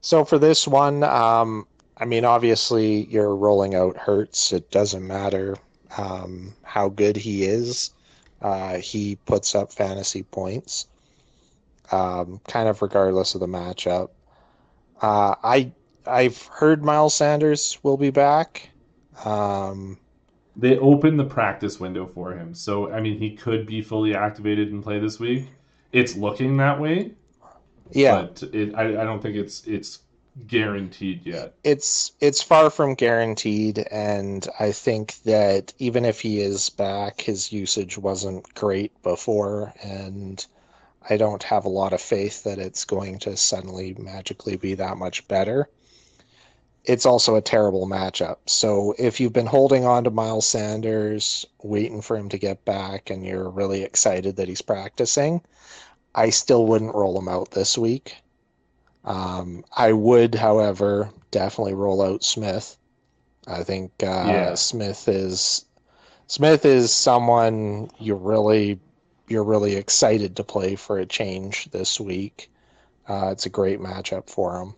[0.00, 4.52] So for this one, um, I mean, obviously you're rolling out Hurts.
[4.52, 5.56] It doesn't matter
[5.96, 7.90] um, how good he is.
[8.40, 10.86] Uh, he puts up fantasy points,
[11.90, 14.10] um, kind of regardless of the matchup.
[15.02, 15.72] Uh, I
[16.06, 18.70] I've heard Miles Sanders will be back.
[19.24, 19.98] Um,
[20.56, 24.70] they opened the practice window for him, so I mean he could be fully activated
[24.70, 25.48] and play this week.
[25.92, 27.12] It's looking that way.
[27.92, 30.00] Yeah, but it, I, I don't think it's it's
[30.46, 31.54] guaranteed yet.
[31.64, 37.52] It's it's far from guaranteed, and I think that even if he is back, his
[37.52, 40.44] usage wasn't great before, and
[41.08, 44.98] I don't have a lot of faith that it's going to suddenly magically be that
[44.98, 45.68] much better.
[46.84, 48.36] It's also a terrible matchup.
[48.46, 53.10] So if you've been holding on to Miles Sanders, waiting for him to get back,
[53.10, 55.42] and you're really excited that he's practicing,
[56.14, 58.16] I still wouldn't roll him out this week.
[59.04, 62.76] Um, I would, however, definitely roll out Smith.
[63.46, 64.54] I think uh, yeah.
[64.54, 65.64] Smith is
[66.26, 68.78] Smith is someone you really
[69.28, 72.50] you're really excited to play for a change this week.
[73.08, 74.74] Uh, it's a great matchup for him.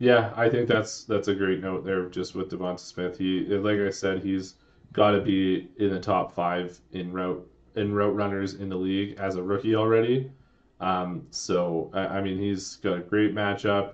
[0.00, 2.08] Yeah, I think that's that's a great note there.
[2.08, 4.54] Just with DeVonta Smith, he like I said, he's
[4.94, 9.18] got to be in the top five in route in route runners in the league
[9.18, 10.32] as a rookie already.
[10.80, 13.92] Um, so I, I, mean, he's got a great matchup.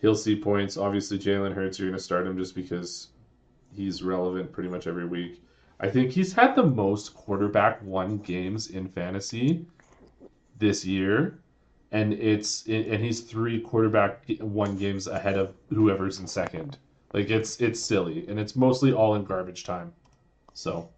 [0.00, 0.78] He'll see points.
[0.78, 3.08] Obviously, Jalen Hurts, you're going to start him just because
[3.76, 5.42] he's relevant pretty much every week.
[5.78, 9.66] I think he's had the most quarterback one games in fantasy
[10.58, 11.38] this year,
[11.94, 16.76] and it's and he's three quarterback one games ahead of whoever's in second.
[17.12, 19.92] Like it's it's silly, and it's mostly all in garbage time.
[20.54, 20.88] So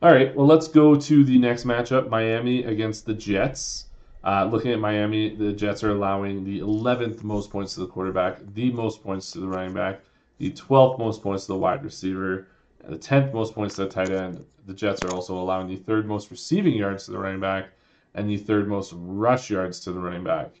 [0.00, 3.86] all right, well, let's go to the next matchup Miami against the Jets.
[4.22, 8.38] Uh, looking at Miami, the Jets are allowing the 11th most points to the quarterback,
[8.54, 10.00] the most points to the running back,
[10.38, 12.46] the 12th most points to the wide receiver,
[12.84, 14.44] and the 10th most points to the tight end.
[14.66, 17.70] The Jets are also allowing the third most receiving yards to the running back
[18.14, 20.60] and the third most rush yards to the running back.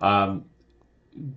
[0.00, 0.44] Um,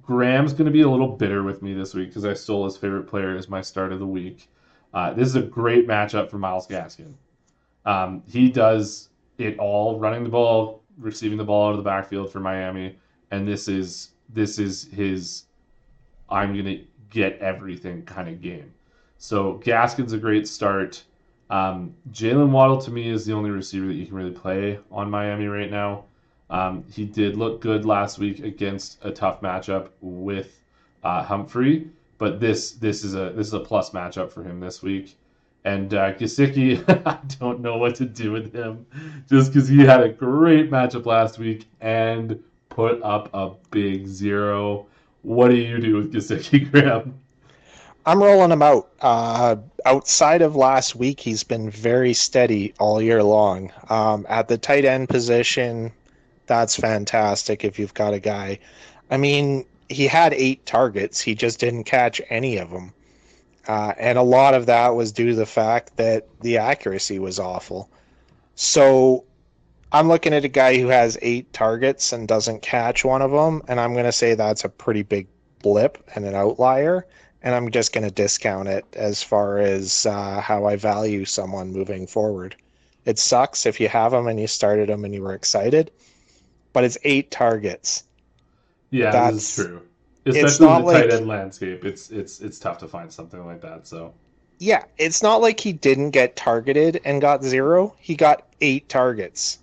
[0.02, 2.76] Graham's going to be a little bitter with me this week because I stole his
[2.76, 4.50] favorite player as my start of the week.
[4.94, 7.14] Uh, this is a great matchup for Myles Gaskin.
[7.86, 12.32] Um, he does it all, running the ball, receiving the ball out of the backfield
[12.32, 12.98] for Miami,
[13.32, 15.46] and this is this is his
[16.30, 16.80] I'm gonna
[17.10, 18.74] get everything kind of game.
[19.18, 21.04] So Gaskin's a great start.
[21.50, 25.10] Um, Jaylen Waddle to me is the only receiver that you can really play on
[25.10, 26.06] Miami right now.
[26.50, 30.60] Um, he did look good last week against a tough matchup with
[31.04, 34.82] uh, Humphrey, but this this is a this is a plus matchup for him this
[34.82, 35.16] week.
[35.66, 38.86] And uh, I don't know what to do with him,
[39.30, 44.88] just because he had a great matchup last week and put up a big zero.
[45.22, 47.20] What do you do with Gesicki, Graham?
[48.06, 48.89] I'm rolling him out.
[49.02, 53.72] Uh, outside of last week, he's been very steady all year long.
[53.90, 55.92] Um, at the tight end position,
[56.48, 58.60] that's fantastic if you've got a guy.
[59.10, 62.94] I mean, he had eight targets, he just didn't catch any of them.
[63.68, 67.40] Uh, and a lot of that was due to the fact that the accuracy was
[67.40, 67.90] awful.
[68.56, 69.26] So
[69.92, 73.62] I'm looking at a guy who has eight targets and doesn't catch one of them,
[73.68, 75.28] and I'm going to say that's a pretty big
[75.62, 77.06] blip and an outlier.
[77.42, 81.72] And I'm just going to discount it as far as uh, how I value someone
[81.72, 82.56] moving forward.
[83.06, 85.92] It sucks if you have them and you started them and you were excited,
[86.74, 88.04] but it's eight targets.
[88.92, 89.82] Yeah, That's- true.
[90.26, 93.44] Especially not in the tight like- end landscape, it's it's it's tough to find something
[93.46, 93.88] like that.
[93.88, 94.14] So
[94.60, 97.96] Yeah, it's not like he didn't get targeted and got zero.
[98.00, 99.60] He got eight targets.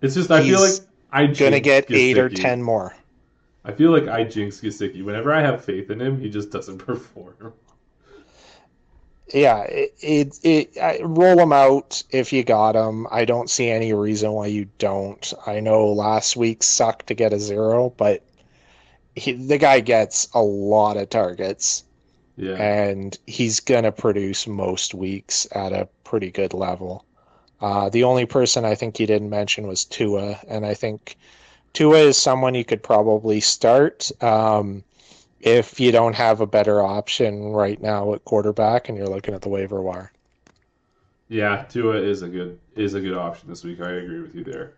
[0.00, 0.80] it's just I feel like
[1.12, 2.96] I'm Gonna get eight or ten more.
[3.68, 5.04] I feel like I jinx Gesicki.
[5.04, 7.52] Whenever I have faith in him, he just doesn't perform.
[9.32, 13.06] Yeah, it, it, it I, roll him out if you got him.
[13.10, 15.34] I don't see any reason why you don't.
[15.46, 18.24] I know last week sucked to get a zero, but
[19.14, 21.84] he, the guy gets a lot of targets
[22.36, 27.04] Yeah, and he's gonna produce most weeks at a pretty good level.
[27.60, 31.18] Uh, the only person I think he didn't mention was Tua, and I think
[31.78, 34.10] Tua is someone you could probably start.
[34.20, 34.82] Um,
[35.38, 39.42] if you don't have a better option right now at quarterback and you're looking at
[39.42, 40.10] the waiver wire.
[41.28, 41.62] yeah.
[41.68, 43.80] Tua is a good is a good option this week.
[43.80, 44.72] I agree with you there.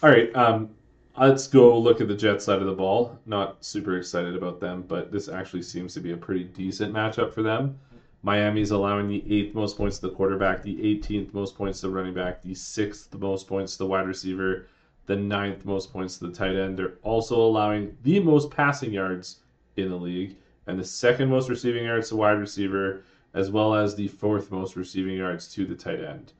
[0.00, 0.70] All right, um,
[1.18, 3.18] let's go look at the Jets side of the ball.
[3.26, 7.34] Not super excited about them, but this actually seems to be a pretty decent matchup
[7.34, 7.76] for them.
[8.22, 11.92] Miami's allowing the eighth most points to the quarterback, the 18th most points to the
[11.92, 14.68] running back, the sixth most points to the wide receiver,
[15.08, 16.78] the ninth most points to the tight end.
[16.78, 19.38] They're also allowing the most passing yards
[19.76, 20.36] in the league
[20.66, 23.02] and the second most receiving yards to wide receiver,
[23.32, 26.34] as well as the fourth most receiving yards to the tight end.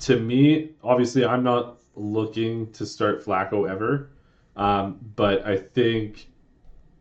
[0.00, 4.10] To me, obviously, I'm not looking to start Flacco ever,
[4.56, 6.28] um, but I think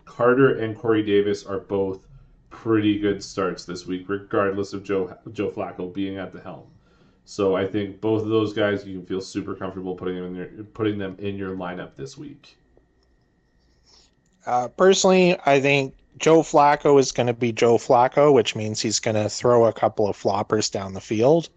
[0.05, 2.07] Carter and Corey Davis are both
[2.49, 6.67] pretty good starts this week, regardless of Joe Joe Flacco being at the helm.
[7.25, 10.35] So I think both of those guys you can feel super comfortable putting them in
[10.35, 12.57] your putting them in your lineup this week.
[14.45, 18.99] Uh, personally, I think Joe Flacco is going to be Joe Flacco, which means he's
[18.99, 21.49] going to throw a couple of floppers down the field.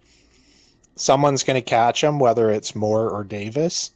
[0.97, 3.91] Someone's going to catch him, whether it's Moore or Davis.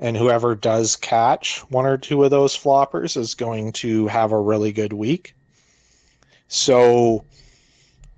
[0.00, 4.40] And whoever does catch one or two of those floppers is going to have a
[4.40, 5.34] really good week.
[6.46, 7.24] So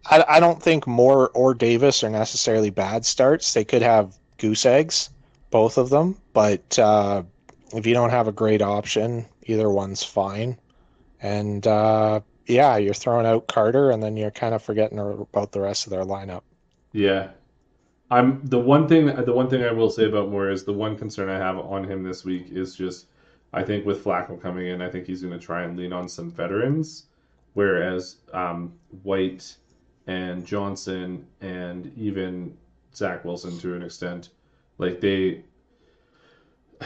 [0.07, 3.53] I, I don't think Moore or Davis are necessarily bad starts.
[3.53, 5.11] They could have goose eggs,
[5.51, 6.16] both of them.
[6.32, 7.22] But uh,
[7.74, 10.59] if you don't have a great option, either one's fine.
[11.20, 15.61] And uh, yeah, you're throwing out Carter, and then you're kind of forgetting about the
[15.61, 16.42] rest of their lineup.
[16.92, 17.28] Yeah.
[18.11, 20.96] I'm the one thing the one thing I will say about Moore is the one
[20.96, 23.07] concern I have on him this week is just
[23.53, 26.09] I think with Flacco coming in, I think he's going to try and lean on
[26.09, 27.07] some veterans,
[27.55, 28.72] whereas um,
[29.03, 29.57] White
[30.11, 32.57] and Johnson and even
[32.93, 34.31] Zach Wilson to an extent,
[34.79, 35.45] like they,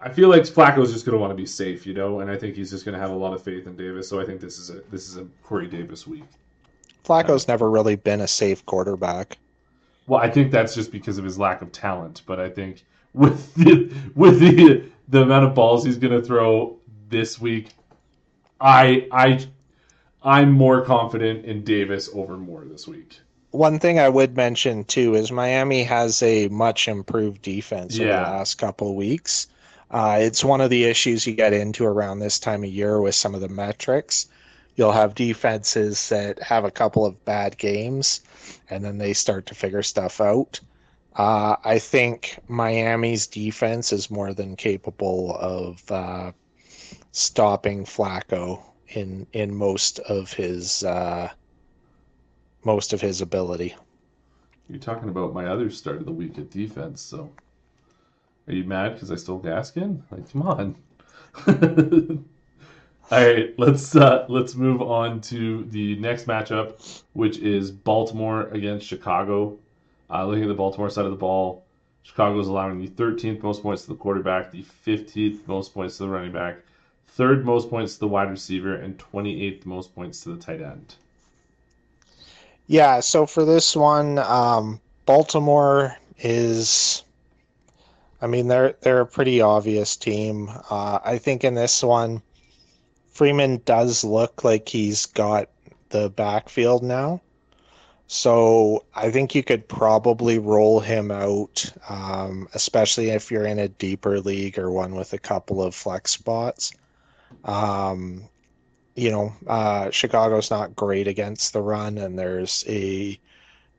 [0.00, 2.36] I feel like Flacco's just going to want to be safe, you know, and I
[2.36, 4.08] think he's just going to have a lot of faith in Davis.
[4.08, 6.24] So I think this is a this is a Corey Davis week.
[7.04, 9.38] Flacco's never really been a safe quarterback.
[10.08, 12.22] Well, I think that's just because of his lack of talent.
[12.26, 12.84] But I think
[13.14, 16.76] with the with the the amount of balls he's going to throw
[17.08, 17.68] this week,
[18.60, 19.46] I I
[20.24, 23.18] I'm more confident in Davis over Moore this week.
[23.50, 28.12] One thing I would mention too is Miami has a much improved defense over the
[28.12, 29.48] last couple of weeks.
[29.90, 33.14] Uh, it's one of the issues you get into around this time of year with
[33.14, 34.28] some of the metrics.
[34.76, 38.22] You'll have defenses that have a couple of bad games,
[38.70, 40.60] and then they start to figure stuff out.
[41.14, 46.32] Uh, I think Miami's defense is more than capable of uh,
[47.10, 48.62] stopping Flacco
[48.96, 51.30] in in most of his uh,
[52.64, 53.74] most of his ability.
[54.68, 57.30] You're talking about my other start of the week at defense, so
[58.48, 60.02] are you mad because I stole Gaskin?
[60.10, 60.76] Like, come on.
[63.10, 68.86] All right, let's uh, let's move on to the next matchup, which is Baltimore against
[68.86, 69.58] Chicago.
[70.10, 71.64] Uh, looking at the Baltimore side of the ball,
[72.02, 76.04] Chicago is allowing the 13th most points to the quarterback, the 15th most points to
[76.04, 76.58] the running back,
[77.14, 80.94] third most points to the wide receiver, and 28th most points to the tight end.
[82.66, 87.04] Yeah, so for this one, um, Baltimore is.
[88.20, 90.48] I mean, they're they're a pretty obvious team.
[90.70, 92.22] Uh, I think in this one,
[93.10, 95.48] Freeman does look like he's got
[95.90, 97.20] the backfield now.
[98.06, 103.68] So I think you could probably roll him out, um, especially if you're in a
[103.68, 106.72] deeper league or one with a couple of flex spots.
[107.44, 108.28] Um,
[108.94, 113.18] you know, uh, Chicago's not great against the run, and there's a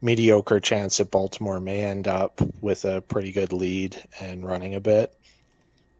[0.02, 4.80] mediocre chance that Baltimore may end up with a pretty good lead and running a
[4.80, 5.16] bit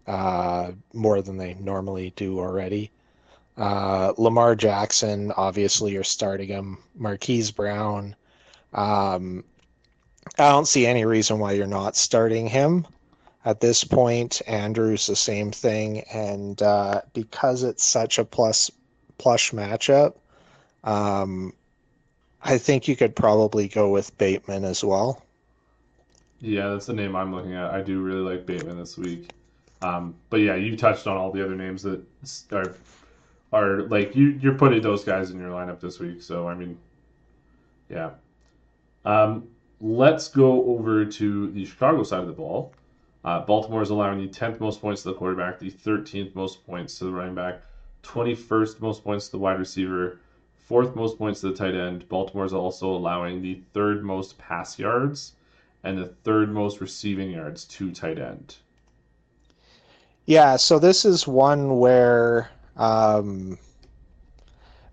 [0.08, 2.92] uh, more than they normally do already.
[3.56, 6.80] Uh, Lamar Jackson, obviously, you're starting him.
[6.96, 8.16] Marquise Brown.
[8.74, 9.44] Um,
[10.40, 12.88] I don't see any reason why you're not starting him
[13.46, 14.42] at this point.
[14.48, 16.02] Andrews, the same thing.
[16.14, 18.72] And uh, because it's such a plus
[19.18, 20.16] plush matchup,
[20.84, 21.54] um,
[22.44, 25.24] I think you could probably go with Bateman as well.
[26.42, 27.72] Yeah, that's the name I'm looking at.
[27.72, 29.30] I do really like Bateman this week.
[29.82, 32.02] Um, but yeah, you touched on all the other names that
[32.52, 32.76] are
[33.52, 36.22] are like you you're putting those guys in your lineup this week.
[36.22, 36.78] So I mean,
[37.90, 38.12] yeah.
[39.06, 39.48] Um,
[39.80, 42.74] let's go over to the Chicago side of the ball.
[43.24, 46.98] Uh, Baltimore is allowing the 10th most points to the quarterback, the 13th most points
[47.00, 47.62] to the running back,
[48.04, 50.20] 21st most points to the wide receiver,
[50.68, 52.08] fourth most points to the tight end.
[52.10, 55.34] Baltimore is also allowing the third most pass yards
[55.84, 58.58] and the third most receiving yards to tight end.
[60.26, 63.58] Yeah, so this is one where um,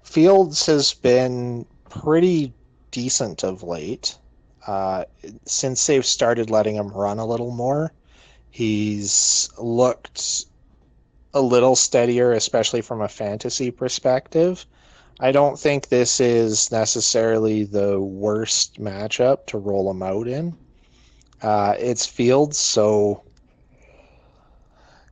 [0.02, 2.52] Fields has been pretty
[2.90, 4.16] decent of late.
[4.66, 5.04] Uh,
[5.46, 7.92] since they've started letting him run a little more,
[8.50, 10.44] he's looked
[11.32, 14.66] a little steadier, especially from a fantasy perspective.
[15.20, 20.56] I don't think this is necessarily the worst matchup to roll him out in.
[21.42, 23.22] Uh, it's Fields, so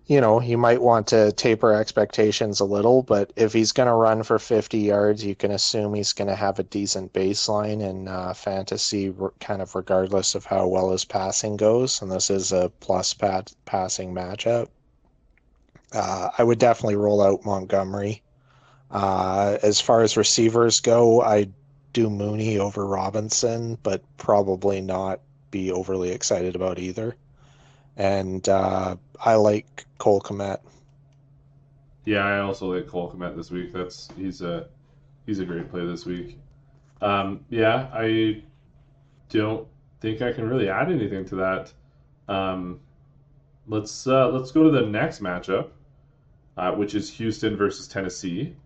[0.09, 3.93] you know, you might want to taper expectations a little, but if he's going to
[3.93, 8.09] run for 50 yards, you can assume he's going to have a decent baseline in
[8.09, 12.01] uh, fantasy, kind of regardless of how well his passing goes.
[12.01, 14.69] And this is a plus pat- passing matchup.
[15.93, 18.23] Uh, I would definitely roll out Montgomery.
[18.91, 21.49] Uh, as far as receivers go, I
[21.93, 27.15] do Mooney over Robinson, but probably not be overly excited about either
[27.99, 30.61] and uh, I like Cole Kmet.
[32.07, 33.73] Yeah, I also like Cole Kmet this week.
[33.73, 34.69] That's he's a
[35.27, 36.39] he's a great play this week.
[37.03, 38.43] Um, yeah, I
[39.29, 39.69] don't
[40.01, 41.73] think I can really add anything to that.
[42.33, 42.81] Um,
[43.67, 45.71] let's uh, let's go to the next matchup,
[46.57, 48.57] uh, which is Houston versus Tennessee.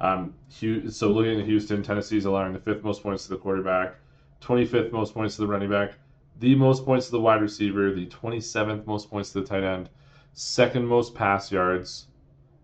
[0.00, 3.94] Um, so looking at Houston, Tennessee is allowing the fifth most points to the quarterback,
[4.40, 5.92] 25th most points to the running back,
[6.38, 9.88] the most points to the wide receiver, the 27th most points to the tight end,
[10.32, 12.06] second most pass yards,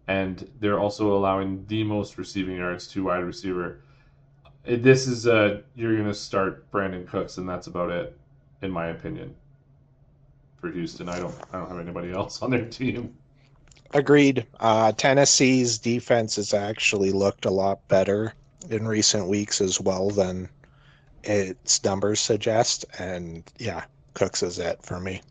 [0.07, 3.81] and they're also allowing the most receiving yards to wide receiver.
[4.65, 8.19] This is uh you're gonna start Brandin Cooks, and that's about it,
[8.63, 9.35] in my opinion.
[10.61, 13.15] For Houston, I don't I don't have anybody else on their team.
[13.95, 14.47] Agreed.
[14.61, 18.35] Uh, Tennessee's defense has actually looked a lot better
[18.69, 20.49] in recent weeks as well than
[21.25, 22.85] its numbers suggest.
[22.99, 25.23] And yeah, Cooks is it for me.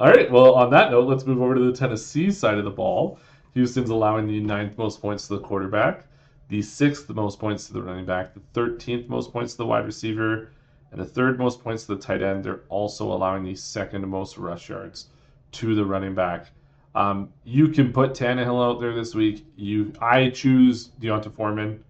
[0.00, 0.30] All right.
[0.30, 3.18] Well, on that note, let's move over to the Tennessee side of the ball.
[3.54, 6.04] Houston's allowing the ninth most points to the quarterback,
[6.48, 9.84] the sixth most points to the running back, the 13th most points to the wide
[9.84, 10.52] receiver,
[10.92, 12.44] and the third most points to the tight end.
[12.44, 15.06] They're also allowing the second most rush yards
[15.52, 16.46] to the running back.
[16.94, 19.46] Um, you can put Tannehill out there this week.
[19.56, 21.84] You, I choose D'Onta Foreman.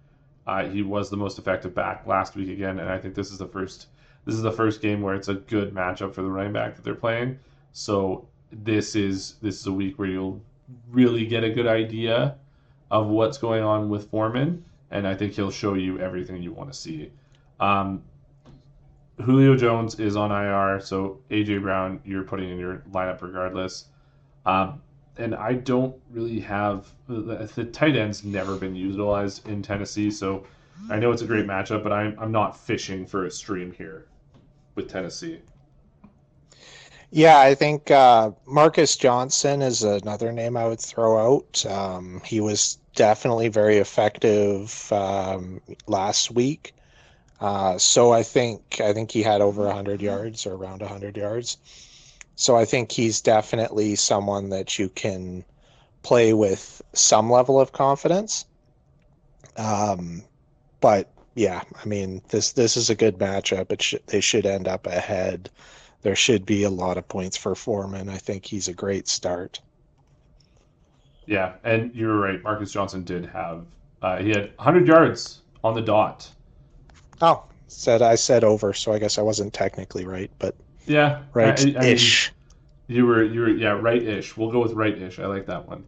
[0.49, 3.37] Uh, he was the most effective back last week again, and I think this is
[3.37, 3.85] the first
[4.25, 6.83] this is the first game where it's a good matchup for the running back that
[6.83, 7.37] they're playing.
[7.71, 10.41] So this is this is a week where you'll
[10.89, 12.35] really get a good idea
[12.89, 16.73] of what's going on with Foreman, and I think he'll show you everything you want
[16.73, 17.11] to see.
[17.59, 18.01] Um,
[19.23, 23.85] Julio Jones is on IR, so AJ Brown you're putting in your lineup regardless.
[24.47, 24.81] Um,
[25.19, 30.45] and I don't really have the, tight end's never been utilized in Tennessee, so
[30.89, 34.05] I know it's a great matchup, but I'm I'm not fishing for a stream here
[34.75, 35.39] with Tennessee.
[37.11, 41.65] Yeah, I think uh, Marcus Johnson is another name I would throw out.
[41.65, 46.75] Um, he was definitely very effective um, last week.
[47.41, 51.57] Uh, so I think I think he had over 100 yards or around 100 yards.
[52.39, 55.43] So I think he's definitely someone that you can
[56.03, 58.45] play with some level of confidence.
[59.57, 60.23] Um,
[60.79, 63.73] but yeah, I mean this this is a good matchup.
[63.73, 65.49] It should they should end up ahead.
[66.01, 68.07] There should be a lot of points for Foreman.
[68.07, 69.59] I think he's a great start.
[71.25, 72.41] Yeah, and you were right.
[72.41, 73.65] Marcus Johnson did have
[74.01, 76.29] uh, he had 100 yards on the dot.
[77.19, 80.55] Oh, said I said over, so I guess I wasn't technically right, but
[80.89, 82.33] yeah, right ish.
[82.87, 84.35] You were you were yeah right ish.
[84.35, 85.19] We'll go with right ish.
[85.19, 85.85] I like that one.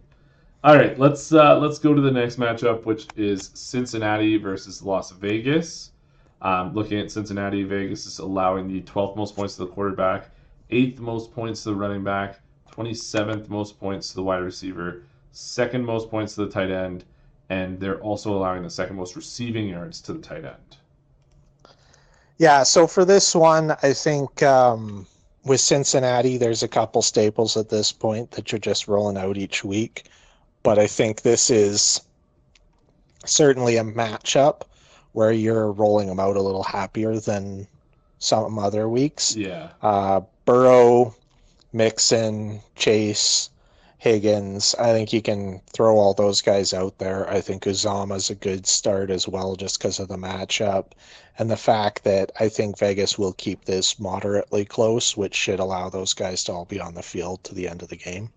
[0.63, 5.11] All right, let's uh, let's go to the next matchup, which is Cincinnati versus Las
[5.11, 5.91] Vegas.
[6.43, 10.29] Um, looking at Cincinnati, Vegas is allowing the 12th most points to the quarterback,
[10.69, 12.39] eighth most points to the running back,
[12.71, 17.05] 27th most points to the wide receiver, second most points to the tight end,
[17.49, 20.77] and they're also allowing the second most receiving yards to the tight end.
[22.41, 25.05] Yeah, so for this one, I think um,
[25.45, 29.63] with Cincinnati, there's a couple staples at this point that you're just rolling out each
[29.63, 30.09] week
[30.63, 32.01] but I think this is
[33.25, 34.61] certainly a matchup
[35.13, 37.67] where you're rolling them out a little happier than
[38.19, 39.35] some other weeks.
[39.35, 39.69] Yeah.
[39.81, 41.15] Uh, Burrow,
[41.73, 43.49] Mixon, Chase,
[44.01, 44.73] Higgins.
[44.79, 47.29] I think you can throw all those guys out there.
[47.29, 50.93] I think Uzomah's a good start as well, just because of the matchup
[51.37, 55.87] and the fact that I think Vegas will keep this moderately close, which should allow
[55.87, 58.31] those guys to all be on the field to the end of the game.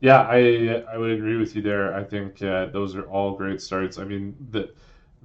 [0.00, 1.94] Yeah, I I would agree with you there.
[1.94, 3.96] I think uh, those are all great starts.
[3.96, 4.68] I mean, the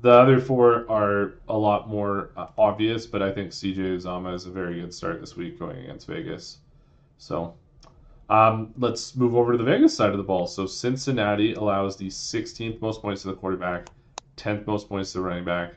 [0.02, 4.46] the other four are a lot more uh, obvious, but I think CJ Uzomah is
[4.46, 6.60] a very good start this week going against Vegas.
[7.18, 7.56] So,
[8.30, 10.46] um, let's move over to the Vegas side of the ball.
[10.48, 13.88] So Cincinnati allows the 16th most points to the quarterback,
[14.38, 15.74] 10th most points to the running back,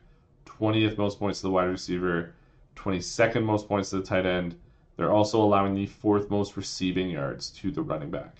[0.46, 2.34] 20th most points to the wide receiver,
[2.76, 4.54] 22nd most points to the tight end.
[4.96, 8.36] They're also allowing the fourth most receiving yards to the running back.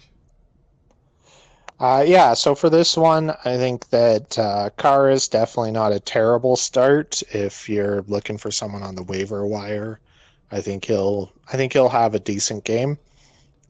[1.80, 5.98] Uh, yeah, so for this one, I think that uh, Carr is definitely not a
[5.98, 9.98] terrible start if you're looking for someone on the waiver wire.
[10.52, 12.98] I think he'll I think he'll have a decent game.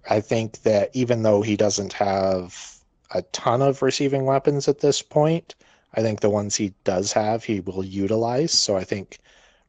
[0.08, 2.76] I think that even though he doesn't have
[3.12, 5.54] a ton of receiving weapons at this point,
[5.94, 8.52] I think the ones he does have he will utilize.
[8.52, 9.18] So I think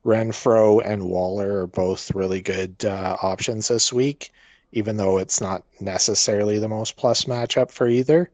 [0.06, 4.32] Renfrow and Waller are both really good uh, options this week
[4.74, 8.30] even though it's not necessarily the most plus matchup for either.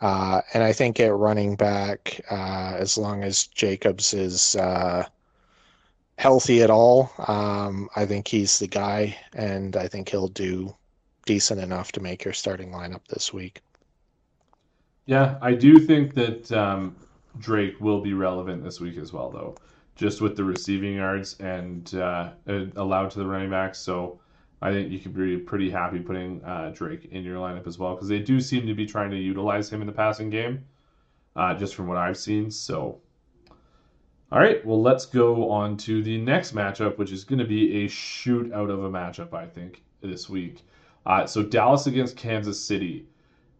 [0.00, 5.06] Uh, and I think at running back, uh, as long as Jacobs is uh,
[6.18, 10.74] healthy at all, um, I think he's the guy, and I think he'll do
[11.26, 13.60] decent enough to make your starting lineup this week.
[15.06, 16.94] Yeah, I do think that um,
[17.38, 19.56] Drake will be relevant this week as well, though,
[19.96, 22.30] just with the receiving yards and uh,
[22.76, 23.78] allowed to the running backs.
[23.78, 24.20] So
[24.62, 27.94] I think you could be pretty happy putting uh, Drake in your lineup as well
[27.94, 30.64] because they do seem to be trying to utilize him in the passing game,
[31.34, 32.50] uh, just from what I've seen.
[32.50, 33.00] So,
[34.30, 37.84] all right, well, let's go on to the next matchup, which is going to be
[37.84, 40.62] a shootout of a matchup, I think, this week.
[41.06, 43.06] Uh, so, Dallas against Kansas City.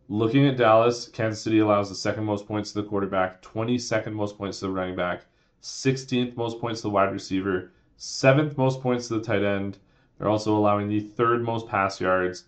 [0.08, 4.36] Looking at Dallas, Kansas City allows the second most points to the quarterback, 22nd most
[4.36, 5.24] points to the running back,
[5.62, 9.78] 16th most points to the wide receiver, 7th most points to the tight end
[10.20, 12.44] they're also allowing the third most pass yards.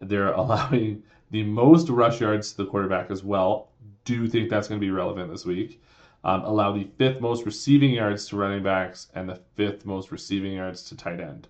[0.00, 3.68] They're allowing the most rush yards to the quarterback as well.
[4.06, 5.82] Do you think that's going to be relevant this week.
[6.24, 10.54] Um, allow the fifth most receiving yards to running backs and the fifth most receiving
[10.54, 11.48] yards to tight end.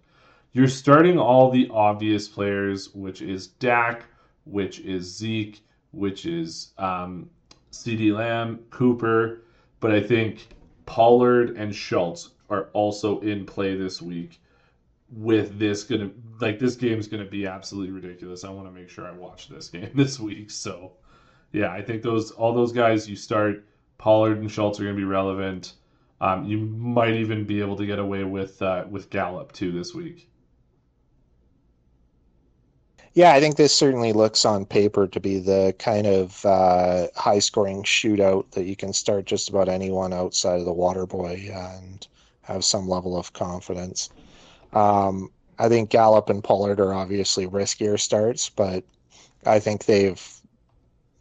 [0.53, 4.05] You're starting all the obvious players, which is Dak,
[4.44, 5.61] which is Zeke,
[5.92, 7.30] which is um,
[7.70, 9.42] CeeDee Lamb, Cooper,
[9.78, 10.48] but I think
[10.86, 14.40] Pollard and Schultz are also in play this week
[15.12, 18.44] with this gonna like this game's gonna be absolutely ridiculous.
[18.44, 20.51] I want to make sure I watch this game this week.
[20.51, 20.92] So
[21.53, 23.64] yeah, I think those all those guys you start
[23.98, 25.74] Pollard and Schultz are gonna be relevant.
[26.20, 29.94] Um, you might even be able to get away with uh, with Gallup too this
[29.94, 30.30] week.
[33.14, 37.40] Yeah, I think this certainly looks on paper to be the kind of uh, high
[37.40, 42.06] scoring shootout that you can start just about anyone outside of the Waterboy and
[42.42, 44.11] have some level of confidence.
[44.72, 48.84] Um, I think Gallup and Pollard are obviously riskier starts, but
[49.44, 50.40] I think they've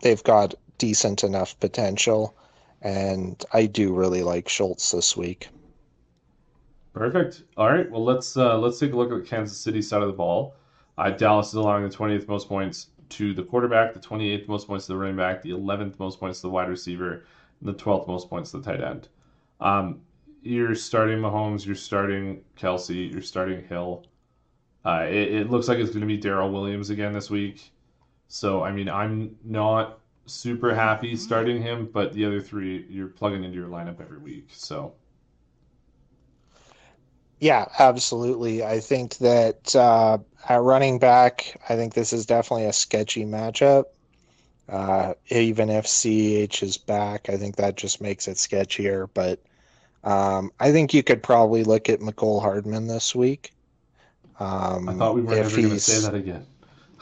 [0.02, 2.36] they've got decent enough potential,
[2.82, 5.50] and I do really like Schultz this week.
[6.94, 7.44] Perfect.
[7.58, 7.90] All right.
[7.90, 10.56] Well, let's uh, let's take a look at the Kansas City side of the ball.
[11.00, 14.86] Uh, Dallas is allowing the 20th most points to the quarterback, the 28th most points
[14.86, 17.24] to the running back, the 11th most points to the wide receiver,
[17.62, 19.08] and the 12th most points to the tight end.
[19.62, 20.02] Um,
[20.42, 24.08] you're starting Mahomes, you're starting Kelsey, you're starting Hill.
[24.86, 27.72] Uh, it, it looks like it's going to be Darrel Williams again this week.
[28.28, 33.46] So, I mean, I'm not super happy starting him, but the other three you're plugging
[33.46, 34.50] into your lineup every week.
[34.52, 34.96] So,
[37.40, 38.64] yeah, absolutely.
[38.64, 40.18] I think that uh,
[40.48, 43.86] at running back, I think this is definitely a sketchy matchup.
[44.68, 49.10] Uh, even if CH is back, I think that just makes it sketchier.
[49.14, 49.40] But
[50.04, 53.52] um, I think you could probably look at Mecole Hardman this week.
[54.40, 56.46] Um, I thought we were never going to say that again.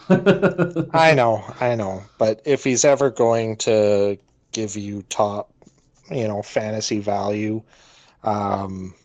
[0.94, 2.04] I know, I know.
[2.18, 4.18] But if he's ever going to
[4.52, 5.52] give you top,
[6.10, 7.62] you know, fantasy value,
[8.24, 8.96] um,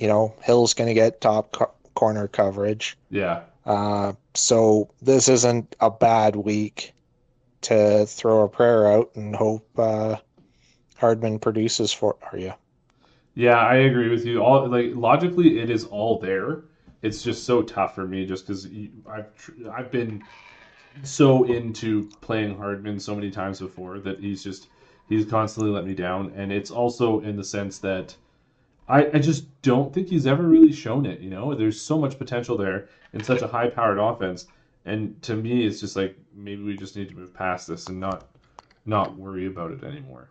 [0.00, 2.96] you know, Hill's going to get top co- corner coverage.
[3.10, 3.42] Yeah.
[3.66, 6.94] Uh, so this isn't a bad week
[7.60, 10.16] to throw a prayer out and hope uh,
[10.96, 12.54] Hardman produces for are you.
[13.34, 14.42] Yeah, I agree with you.
[14.42, 16.64] All like logically, it is all there.
[17.02, 18.66] It's just so tough for me, just because
[19.06, 20.22] I've I've been
[21.02, 24.68] so into playing Hardman so many times before that he's just
[25.08, 28.16] he's constantly let me down, and it's also in the sense that
[28.88, 31.20] I, I just don't think he's ever really shown it.
[31.20, 34.46] You know, there's so much potential there in such a high-powered offense,
[34.84, 38.00] and to me, it's just like maybe we just need to move past this and
[38.00, 38.28] not
[38.86, 40.30] not worry about it anymore.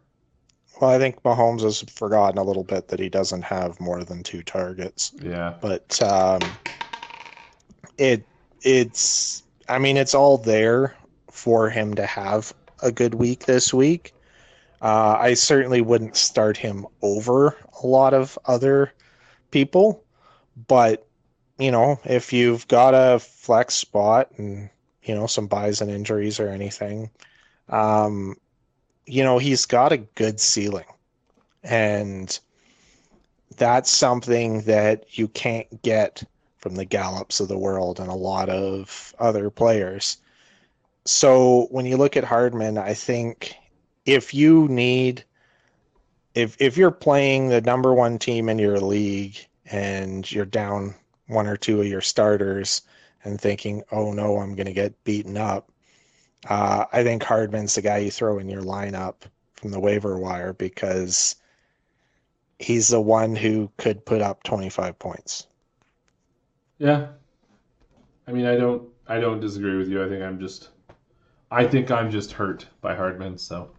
[0.81, 4.23] Well, I think Mahomes has forgotten a little bit that he doesn't have more than
[4.23, 5.13] two targets.
[5.21, 6.57] Yeah, but um,
[7.97, 8.27] it
[8.61, 10.95] it's I mean it's all there
[11.31, 14.13] for him to have a good week this week.
[14.81, 18.93] Uh, I certainly wouldn't start him over a lot of other
[19.51, 20.03] people,
[20.67, 21.05] but
[21.57, 24.69] you know, if you've got a flex spot and
[25.03, 27.09] you know some buys and injuries or anything,
[27.67, 28.37] um,
[29.05, 30.85] you know he's got a good ceiling,
[31.63, 32.39] and
[33.57, 36.23] that's something that you can't get
[36.59, 40.17] from the Gallups of the world and a lot of other players.
[41.05, 43.55] So when you look at Hardman, I think
[44.13, 45.23] if you need
[46.35, 50.95] if if you're playing the number one team in your league and you're down
[51.27, 52.81] one or two of your starters
[53.23, 55.71] and thinking, "Oh no, I'm going to get beaten up,"
[56.47, 59.15] uh, I think Hardman's the guy you throw in your lineup
[59.55, 61.35] from the waiver wire because
[62.59, 65.47] he's the one who could put up 25 points.
[66.77, 67.07] Yeah,
[68.27, 70.03] I mean, I don't, I don't disagree with you.
[70.03, 70.69] I think I'm just,
[71.51, 73.37] I think I'm just hurt by Hardman.
[73.37, 73.71] So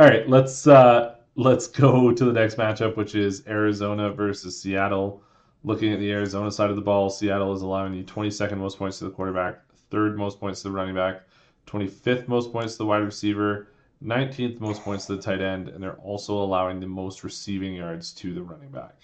[0.00, 5.22] all right, let's uh, let's go to the next matchup, which is Arizona versus Seattle.
[5.62, 8.98] Looking at the Arizona side of the ball, Seattle is allowing the 22nd most points
[8.98, 11.24] to the quarterback, third most points to the running back,
[11.66, 13.68] 25th most points to the wide receiver,
[14.02, 18.10] 19th most points to the tight end, and they're also allowing the most receiving yards
[18.12, 18.94] to the running back.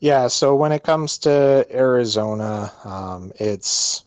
[0.00, 4.04] Yeah, so when it comes to Arizona, um, it's,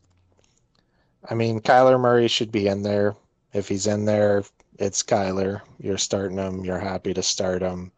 [1.27, 3.15] I mean, Kyler Murray should be in there.
[3.55, 4.43] If he's in there,
[4.77, 5.61] it's Kyler.
[5.79, 6.65] You're starting him.
[6.65, 7.91] You're happy to start him.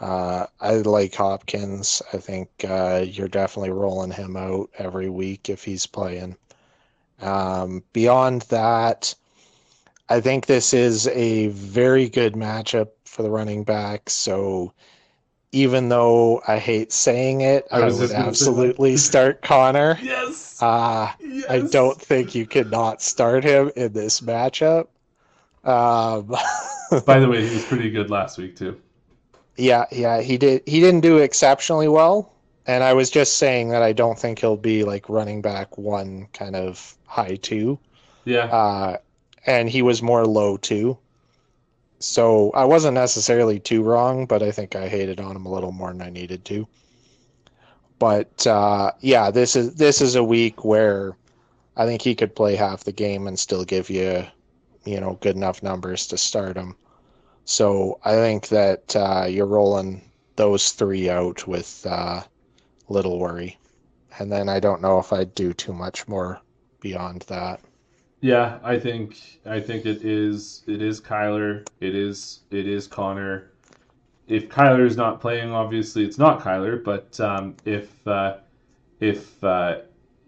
[0.00, 2.02] Uh, I like Hopkins.
[2.12, 6.36] I think uh, you're definitely rolling him out every week if he's playing.
[7.20, 9.14] Um, beyond that,
[10.08, 14.10] I think this is a very good matchup for the running back.
[14.10, 14.72] So
[15.52, 19.96] even though I hate saying it, I, I would absolutely start Conner.
[20.02, 20.60] Yes.
[20.60, 21.46] Uh, yes.
[21.48, 24.88] I don't think you could not start him in this matchup.
[25.64, 26.26] Um,
[27.06, 28.80] By the way, he was pretty good last week too.
[29.56, 30.62] Yeah, yeah, he did.
[30.66, 32.32] He didn't do exceptionally well,
[32.66, 36.28] and I was just saying that I don't think he'll be like running back one,
[36.32, 37.78] kind of high two.
[38.24, 38.44] Yeah.
[38.46, 38.96] Uh,
[39.46, 40.98] and he was more low two.
[41.98, 45.72] So I wasn't necessarily too wrong, but I think I hated on him a little
[45.72, 46.66] more than I needed to.
[47.98, 51.16] But uh, yeah, this is this is a week where
[51.76, 54.26] I think he could play half the game and still give you
[54.84, 56.76] you know good enough numbers to start him.
[57.44, 60.02] So I think that uh, you're rolling
[60.36, 62.22] those three out with uh,
[62.88, 63.58] little worry,
[64.18, 66.40] and then I don't know if I'd do too much more
[66.80, 67.60] beyond that.
[68.20, 73.50] Yeah, I think I think it is it is Kyler, it is it is Conner.
[74.26, 76.82] If Kyler is not playing, obviously it's not Kyler.
[76.82, 78.38] But um, if uh,
[79.00, 79.80] if uh,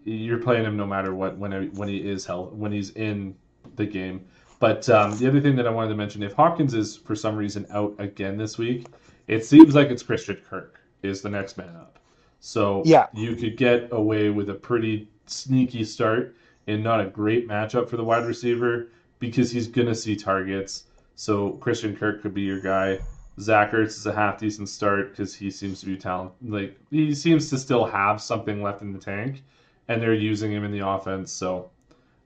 [0.03, 3.35] you're playing him no matter what when when he is health when he's in
[3.75, 4.25] the game,
[4.59, 7.35] but um, the other thing that I wanted to mention, if Hopkins is for some
[7.35, 8.87] reason out again this week,
[9.27, 11.99] it seems like it's Christian Kirk is the next man up.
[12.39, 13.07] So yeah.
[13.13, 16.35] you could get away with a pretty sneaky start
[16.67, 18.89] and not a great matchup for the wide receiver
[19.19, 20.85] because he's going to see targets.
[21.15, 22.99] So Christian Kirk could be your guy.
[23.39, 26.31] Zach Ertz is a half decent start because he seems to be talent.
[26.43, 29.43] Like he seems to still have something left in the tank,
[29.87, 31.31] and they're using him in the offense.
[31.31, 31.69] So,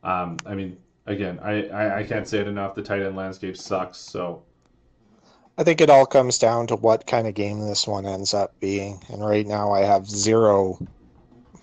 [0.03, 2.75] um, I mean, again, I, I, I can't say it enough.
[2.75, 3.97] The tight end landscape sucks.
[3.99, 4.43] So,
[5.57, 8.59] I think it all comes down to what kind of game this one ends up
[8.59, 9.01] being.
[9.09, 10.81] And right now, I have zero,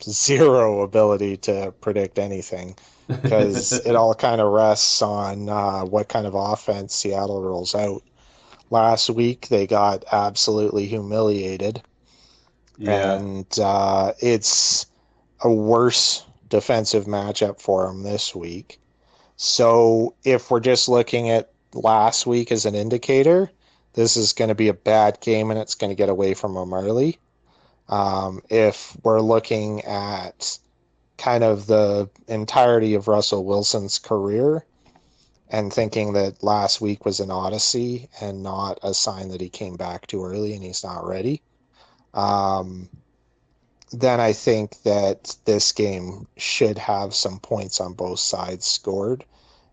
[0.03, 2.77] zero ability to predict anything
[3.23, 8.03] because it all kind of rests on uh, what kind of offense Seattle rolls out.
[8.71, 11.83] Last week, they got absolutely humiliated.
[12.77, 14.87] yeah, And uh, it's
[15.41, 18.81] a worse defensive matchup for them this week.
[19.39, 23.51] So if we're just looking at last week as an indicator,
[23.95, 26.55] this is going to be a bad game and it's going to get away from
[26.55, 27.19] them early.
[27.89, 30.59] Um, if we're looking at
[31.19, 34.67] kind of the entirety of Russell Wilson's career
[35.49, 39.77] and thinking that last week was an odyssey and not a sign that he came
[39.77, 41.43] back too early and he's not ready,
[42.13, 42.89] um,
[43.93, 49.25] then I think that this game should have some points on both sides scored.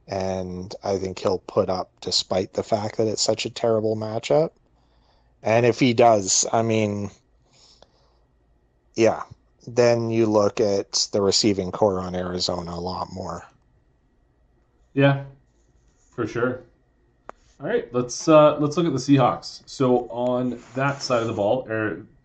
[0.07, 4.51] And I think he'll put up despite the fact that it's such a terrible matchup.
[5.43, 7.11] And if he does, I mean,
[8.95, 9.23] yeah,
[9.67, 13.43] then you look at the receiving corps on Arizona a lot more.
[14.93, 15.25] yeah,
[16.11, 16.63] for sure.
[17.59, 19.61] All right, let's uh, let's look at the Seahawks.
[19.65, 21.65] So on that side of the ball,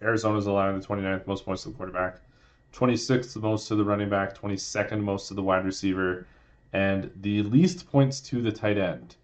[0.03, 2.21] Arizona's allowing the 29th most points to the quarterback,
[2.73, 6.27] 26th most to the running back, 22nd most to the wide receiver,
[6.73, 9.17] and the least points to the tight end.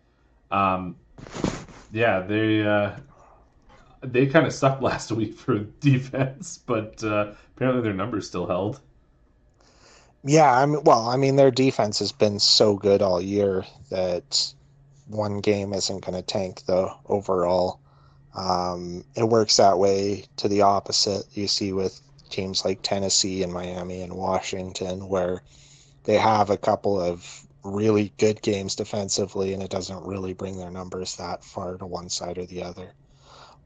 [0.51, 0.97] Um,
[1.93, 2.93] yeah, they uh,
[4.03, 8.81] they kind of sucked last week for defense, but uh, apparently their numbers still held.
[10.25, 14.53] Yeah, I mean, well, I mean, their defense has been so good all year that
[15.07, 17.81] one game isn't going to tank the overall.
[18.37, 21.25] Um, it works that way to the opposite.
[21.33, 25.43] You see with teams like Tennessee and Miami and Washington, where
[26.05, 30.71] they have a couple of really good games defensively, and it doesn't really bring their
[30.71, 32.93] numbers that far to one side or the other.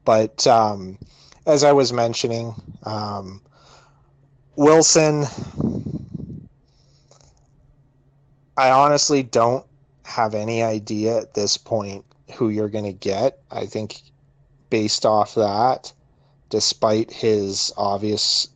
[0.05, 0.97] But um,
[1.45, 3.41] as I was mentioning, um,
[4.55, 5.25] Wilson,
[8.57, 9.65] I honestly don't
[10.05, 12.05] have any idea at this point
[12.35, 13.39] who you're going to get.
[13.51, 14.01] I think
[14.71, 15.93] based off that,
[16.49, 18.47] despite his obvious,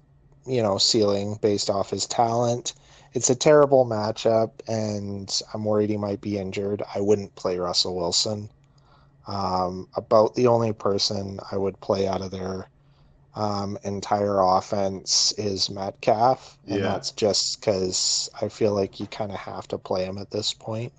[0.47, 2.73] you know, ceiling based off his talent,
[3.13, 6.81] it's a terrible matchup, and I'm worried he might be injured.
[6.95, 8.49] I wouldn't play Russell Wilson.
[9.27, 12.69] Um, about the only person I would play out of their
[13.35, 16.83] um, entire offense is Metcalf, and Yeah.
[16.83, 20.53] that's just because I feel like you kind of have to play him at this
[20.53, 20.93] point.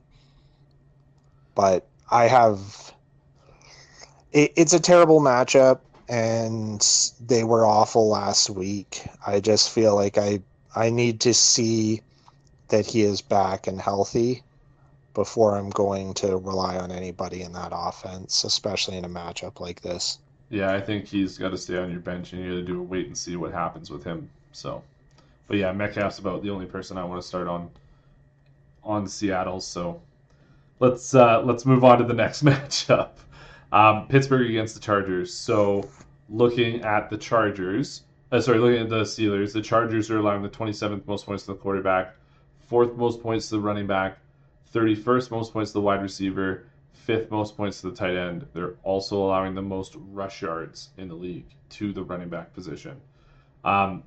[1.55, 2.93] But I have.
[4.37, 5.81] It, it's a terrible matchup,
[6.11, 6.87] and
[7.27, 9.03] they were awful last week.
[9.27, 10.41] I just feel like I
[10.75, 12.03] I need to see
[12.69, 14.43] that he is back and healthy
[15.15, 19.81] before I'm going to rely on anybody in that offense, especially in a matchup like
[19.81, 20.19] this.
[20.51, 22.81] Yeah, I think he's got to stay on your bench, and you got to do
[22.81, 24.29] a wait and see what happens with him.
[24.53, 24.83] So,
[25.49, 27.71] but yeah, Metcalf's about the only person I want to start on
[28.85, 29.61] on Seattle.
[29.61, 29.99] So
[30.79, 33.13] let's uh, let's move on to the next matchup.
[33.73, 35.33] Um, Pittsburgh against the Chargers.
[35.33, 35.89] So
[36.29, 38.03] looking at the Chargers,
[38.33, 41.53] uh, sorry, looking at the Steelers, the Chargers are allowing the 27th most points to
[41.53, 42.15] the quarterback,
[42.67, 44.19] fourth most points to the running back,
[44.75, 48.47] 31st most points to the wide receiver, fifth most points to the tight end.
[48.53, 53.01] They're also allowing the most rush yards in the league to the running back position.
[53.65, 54.03] Um,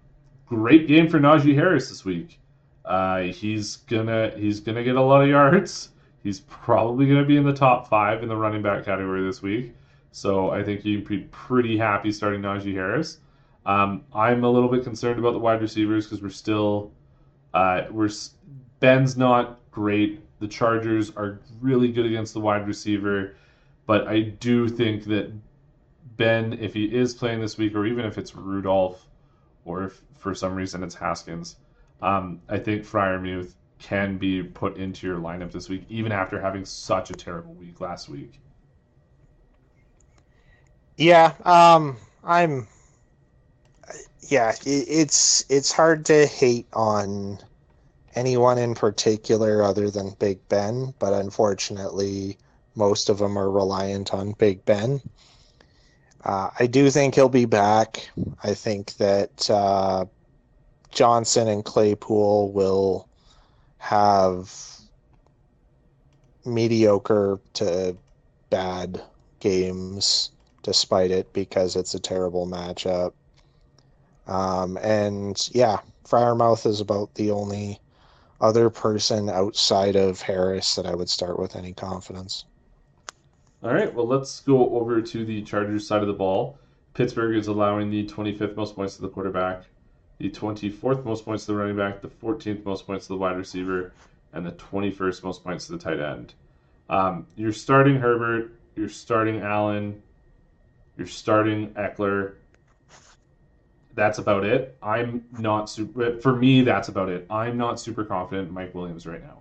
[0.46, 2.40] great game for Najee Harris this week.
[2.84, 5.90] Uh, he's gonna he's gonna get a lot of yards.
[6.24, 9.74] He's probably gonna be in the top five in the running back category this week.
[10.12, 13.20] So I think you can be pretty happy starting Najee Harris.
[13.66, 16.92] Um, I'm a little bit concerned about the wide receivers because we're still
[17.54, 18.10] uh, we're
[18.80, 20.22] Ben's not great.
[20.40, 23.36] The Chargers are really good against the wide receiver,
[23.86, 25.32] but I do think that
[26.16, 29.08] Ben, if he is playing this week, or even if it's Rudolph,
[29.66, 31.58] or if for some reason it's Haskins,
[32.02, 36.66] um, I think Freiermuth can be put into your lineup this week, even after having
[36.66, 38.40] such a terrible week last week.
[40.98, 42.68] Yeah, um, I'm.
[44.28, 47.40] Yeah, it's it's hard to hate on
[48.16, 52.38] anyone in particular other than Big Ben, but unfortunately,
[52.76, 55.02] most of them are reliant on Big Ben.
[56.24, 58.10] Uh, I do think he'll be back.
[58.44, 60.06] I think that uh,
[60.92, 63.09] Johnson and Claypool will
[63.80, 64.54] have
[66.46, 67.98] mediocre to
[68.50, 69.02] bad
[69.40, 70.32] games
[70.64, 73.14] despite it because it's a terrible matchup.
[74.28, 77.80] Um, and yeah, Freiermuth is about the only
[78.42, 82.46] other person outside of Harris that I would start with any confidence.
[83.64, 86.58] All right, well, let's go over to the Chargers side of the ball.
[86.94, 89.64] Pittsburgh is allowing the 25th most points to the quarterback,
[90.20, 93.38] the 24th most points to the running back, the 14th most points to the wide
[93.38, 93.94] receiver,
[94.34, 96.34] and the 21st most points to the tight end.
[96.90, 100.02] Um, you're starting Herbert, you're starting Allen,
[100.98, 102.34] you're starting Ekeler.
[103.96, 104.78] That's about it.
[104.84, 106.18] I'm not super.
[106.20, 107.26] For me, that's about it.
[107.30, 109.40] I'm not super confident Mike Williams right now.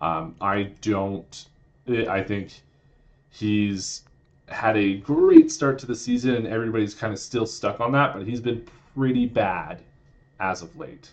[0.00, 1.46] Um, I don't.
[1.88, 2.52] I think
[3.30, 4.02] he's
[4.48, 8.14] had a great start to the season, and everybody's kind of still stuck on that.
[8.14, 9.82] But he's been pretty bad
[10.40, 11.10] as of late.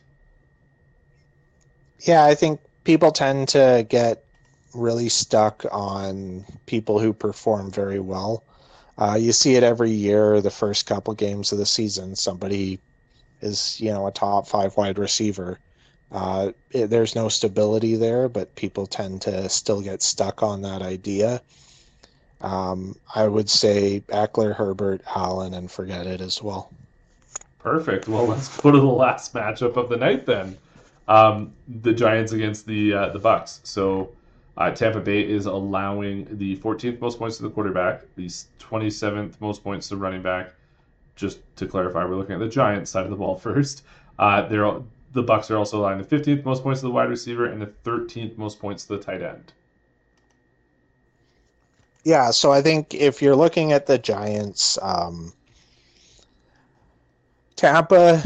[2.01, 4.23] Yeah, I think people tend to get
[4.73, 8.43] really stuck on people who perform very well.
[8.97, 12.15] Uh, you see it every year, the first couple games of the season.
[12.15, 12.79] Somebody
[13.41, 15.59] is, you know, a top five wide receiver.
[16.11, 20.81] Uh, it, there's no stability there, but people tend to still get stuck on that
[20.81, 21.41] idea.
[22.41, 26.71] Um, I would say Ekeler, Herbert, Allen, and forget it as well.
[27.65, 28.07] Perfect.
[28.07, 30.55] Well, let's go to the last matchup of the night then.
[31.07, 31.51] Um,
[31.81, 33.59] the Giants against the uh, the Bucs.
[33.63, 34.11] So
[34.55, 38.27] uh, Tampa Bay is allowing the 14th most points to the quarterback, the
[38.59, 40.53] 27th most points to running back.
[41.15, 43.81] Just to clarify, we're looking at the Giants side of the ball first.
[44.19, 44.71] Uh, they're
[45.13, 47.71] the Bucs are also allowing the 15th most points to the wide receiver and the
[47.83, 49.53] 13th most points to the tight end.
[52.03, 55.33] Yeah, so I think if you're looking at the Giants, um,
[57.55, 58.21] Tampa,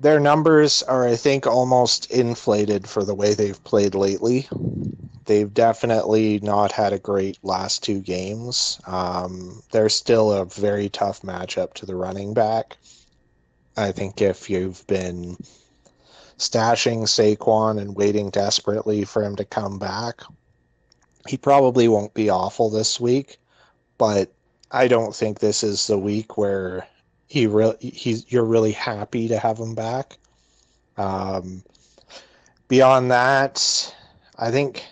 [0.00, 4.48] their numbers are, I think, almost inflated for the way they've played lately.
[5.26, 8.80] They've definitely not had a great last two games.
[8.86, 12.76] Um, they're still a very tough matchup to the running back.
[13.76, 15.36] I think if you've been
[16.38, 20.22] stashing Saquon and waiting desperately for him to come back,
[21.28, 23.38] he probably won't be awful this week,
[23.98, 24.32] but
[24.70, 26.88] I don't think this is the week where
[27.30, 30.18] he really he's you're really happy to have him back.
[30.98, 31.62] Um,
[32.66, 33.94] beyond that,
[34.36, 34.84] I think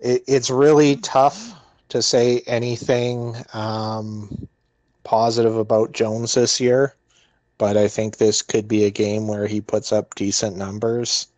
[0.00, 1.54] it, it's really tough
[1.88, 4.46] to say anything um,
[5.02, 6.94] positive about Jones this year,
[7.56, 11.28] but I think this could be a game where he puts up decent numbers,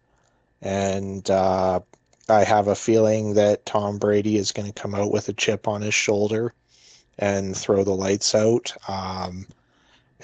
[0.63, 1.79] and uh,
[2.29, 5.69] I have a feeling that Tom Brady is going to come out with a chip
[5.69, 6.55] on his shoulder
[7.21, 8.73] and throw the lights out.
[8.89, 9.47] Um,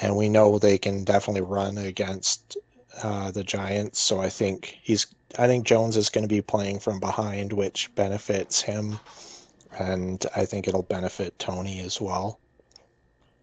[0.00, 2.56] and we know they can definitely run against
[3.02, 4.00] uh, the Giants.
[4.00, 5.06] So I think he's.
[5.38, 8.98] I think Jones is going to be playing from behind, which benefits him,
[9.78, 12.38] and I think it'll benefit Toney as well.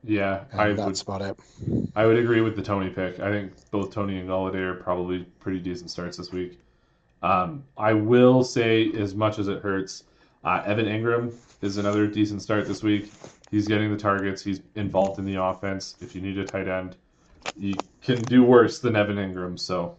[0.04, 1.92] Yeah, and I that's would, about it.
[1.96, 3.20] I would agree with the Toney pick.
[3.20, 6.60] I think both Toney and Golladay are probably pretty decent starts this week.
[7.22, 10.04] Um, I will say, as much as it hurts,
[10.44, 13.12] uh, Evan Engram is another decent start this week.
[13.54, 14.44] He's getting the targets.
[14.44, 15.96] He's involved in the offense.
[16.02, 16.96] If you need a tight end,
[17.56, 19.60] you can do worse than Evan Engram.
[19.60, 19.96] So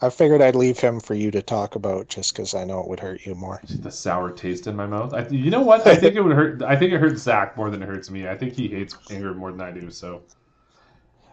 [0.00, 2.86] I figured I'd leave him for you to talk about, just because I know it
[2.86, 3.60] would hurt you more.
[3.68, 5.12] The sour taste in my mouth.
[5.14, 5.84] I, you know what?
[5.84, 6.62] I think it would hurt.
[6.62, 8.28] I think it hurts Zach more than it hurts me.
[8.28, 9.90] I think he hates Engram more than I do.
[9.90, 10.22] So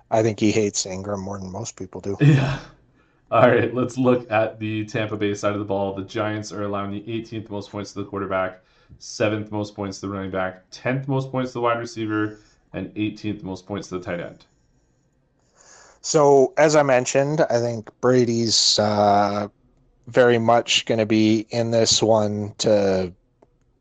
[0.10, 2.18] I think he hates Engram more than most people do.
[2.22, 2.58] Yeah.
[3.30, 5.96] All right, let's look at the Tampa Bay side of the ball.
[5.96, 8.62] The Giants are allowing the 18th most points to the quarterback,
[9.00, 12.40] 7th most points to the running back, 10th most points to the wide receiver,
[12.74, 14.46] and 18th most points to the tight end.
[16.02, 19.48] So, as I mentioned, I think Brady's uh,
[20.08, 23.14] very much going to be in this one to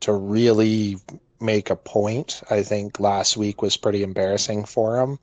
[0.01, 0.99] to really
[1.41, 2.43] make a point.
[2.51, 5.19] I think last week was pretty embarrassing for him.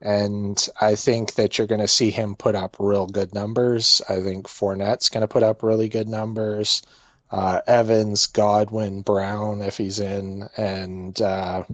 [0.00, 4.00] And I think that you're going to see him put up real good numbers.
[4.08, 6.82] I think Fournette's going to put up really good numbers.
[7.30, 10.48] Uh, Evans, Godwin, Brown, if he's in.
[10.56, 11.64] And, uh,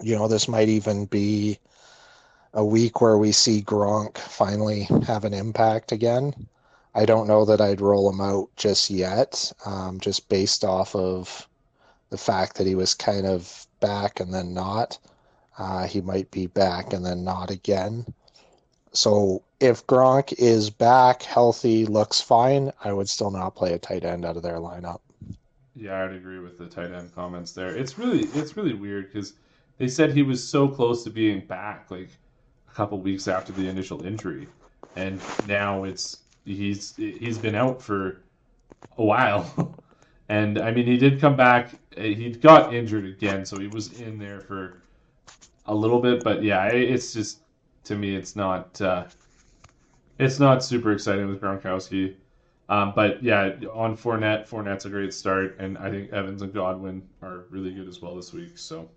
[0.00, 1.58] you know, this might even be
[2.54, 6.34] a week where we see Gronk finally have an impact again.
[6.94, 11.46] I don't know that I'd roll him out just yet, um, just based off of
[12.10, 14.98] the fact that he was kind of back and then not.
[15.56, 18.04] Uh, he might be back and then not again.
[18.92, 24.04] So if Gronk is back, healthy, looks fine, I would still not play a tight
[24.04, 25.00] end out of their lineup.
[25.76, 27.76] Yeah, I'd agree with the tight end comments there.
[27.76, 29.34] It's really it's really weird because
[29.78, 32.10] they said he was so close to being back like
[32.70, 34.48] a couple weeks after the initial injury,
[34.96, 38.22] and now it's he's he's been out for
[38.98, 39.74] a while,
[40.28, 41.70] and I mean he did come back.
[41.96, 44.82] He got injured again, so he was in there for
[45.66, 46.24] a little bit.
[46.24, 47.40] But yeah, it's just
[47.84, 49.04] to me, it's not uh,
[50.20, 52.14] it's not super exciting with Gronkowski.
[52.68, 57.02] Um, but yeah, on Fournette, Fournette's a great start, and I think Evans and Godwin
[57.20, 58.56] are really good as well this week.
[58.56, 58.88] So,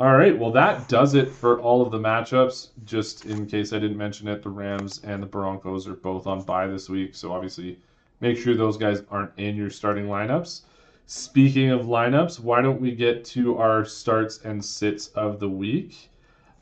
[0.00, 2.68] all right, well that does it for all of the matchups.
[2.84, 6.42] Just in case I didn't mention it, the Rams and the Broncos are both on
[6.42, 7.78] bye this week, so obviously
[8.20, 10.62] make sure those guys aren't in your starting lineups.
[11.04, 16.10] Speaking of lineups, why don't we get to our starts and sits of the week?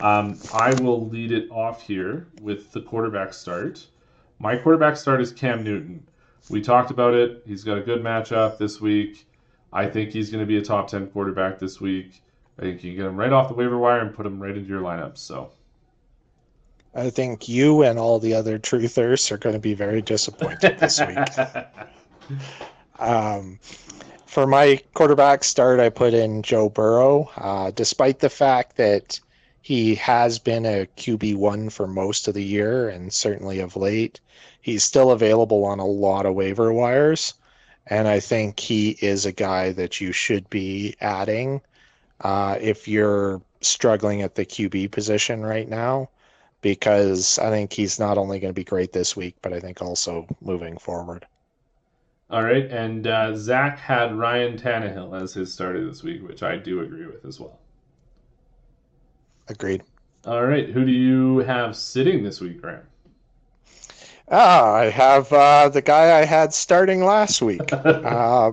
[0.01, 3.87] Um, I will lead it off here with the quarterback start.
[4.39, 6.07] My quarterback start is Cam Newton.
[6.51, 7.43] We talked about it.
[7.47, 9.27] He's got a good matchup this week.
[9.73, 12.23] I think he's going to be a top 10 quarterback this week.
[12.59, 14.57] I think you can get him right off the waiver wire and put him right
[14.57, 15.19] into your lineup.
[15.19, 15.51] So
[16.95, 21.01] I think you and all the other truthers are going to be very disappointed this
[21.01, 22.39] week.
[22.99, 23.59] um,
[24.27, 29.21] for my quarterback start, I put in Joe Burrow, uh, despite the fact that
[29.67, 34.21] he has been a QB1 for most of the year and certainly of late.
[34.61, 37.35] He's still available on a lot of waiver wires.
[37.89, 41.61] And I think he is a guy that you should be adding
[42.21, 46.11] uh, if you're struggling at the QB position right now,
[46.61, 49.83] because I think he's not only going to be great this week, but I think
[49.83, 51.27] also moving forward.
[52.31, 52.71] All right.
[52.71, 57.07] And uh, Zach had Ryan Tannehill as his starter this week, which I do agree
[57.07, 57.59] with as well.
[59.49, 59.83] Agreed.
[60.27, 60.69] All right.
[60.69, 62.83] Who do you have sitting this week, Graham?
[64.29, 68.51] Ah, I have uh, the guy I had starting last week, uh,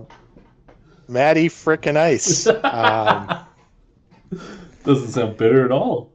[1.08, 2.46] Matty frickin' Ice.
[2.46, 3.40] Um,
[4.84, 6.12] Doesn't sound bitter at all.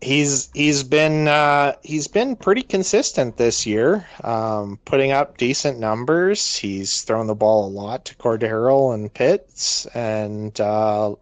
[0.00, 6.56] He's he's been uh, he's been pretty consistent this year, um, putting up decent numbers.
[6.56, 11.14] He's thrown the ball a lot to Cordero and Pitts, and uh,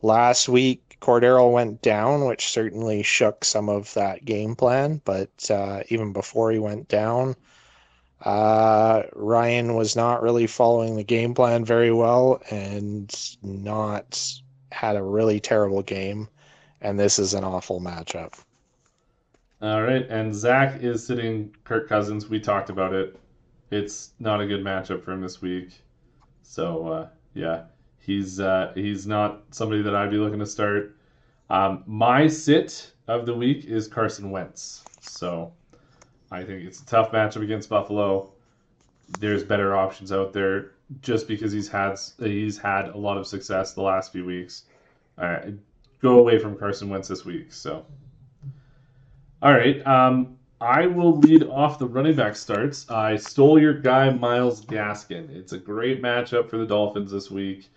[0.00, 5.00] last week Cordero went down, which certainly shook some of that game plan.
[5.04, 7.36] But uh, even before he went down,
[8.22, 14.40] uh, Ryan was not really following the game plan very well and not
[14.72, 16.28] had a really terrible game.
[16.80, 18.34] And this is an awful matchup.
[19.62, 20.06] All right.
[20.08, 22.28] And Zach is sitting Kirk Cousins.
[22.28, 23.18] We talked about it.
[23.70, 25.70] It's not a good matchup for him this week.
[26.42, 27.64] So, uh, yeah
[28.06, 30.96] he's uh, he's not somebody that I'd be looking to start.
[31.50, 34.84] Um, my sit of the week is Carson Wentz.
[35.00, 35.52] So
[36.30, 38.32] I think it's a tough matchup against Buffalo.
[39.20, 40.72] There's better options out there.
[41.02, 44.66] Just because he's had he's had a lot of success the last few weeks,
[45.18, 45.38] uh,
[46.00, 47.52] go away from Carson Wentz this week.
[47.52, 47.84] So,
[49.42, 52.88] all right, um, I will lead off the running back starts.
[52.88, 55.28] I stole your guy Myles Gaskin.
[55.34, 57.68] It's a great matchup for the Dolphins this week.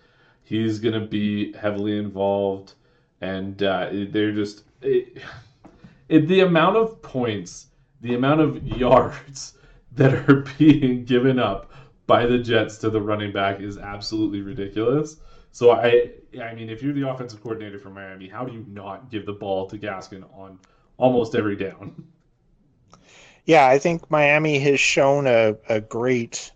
[0.50, 2.74] He's going to be heavily involved,
[3.22, 5.22] and uh, they're just it,
[6.10, 7.68] it, the amount of points,
[8.02, 9.54] the amount of yards
[9.92, 11.72] that are being given up
[12.08, 15.18] by the Jets to the running back is absolutely ridiculous.
[15.52, 19.12] So I, I mean, if you're the offensive coordinator for Miami, how do you not
[19.12, 20.58] give the ball to Gaskin on
[20.98, 22.08] almost every down?
[23.46, 26.52] Yeah, I think Miami has shown a, a great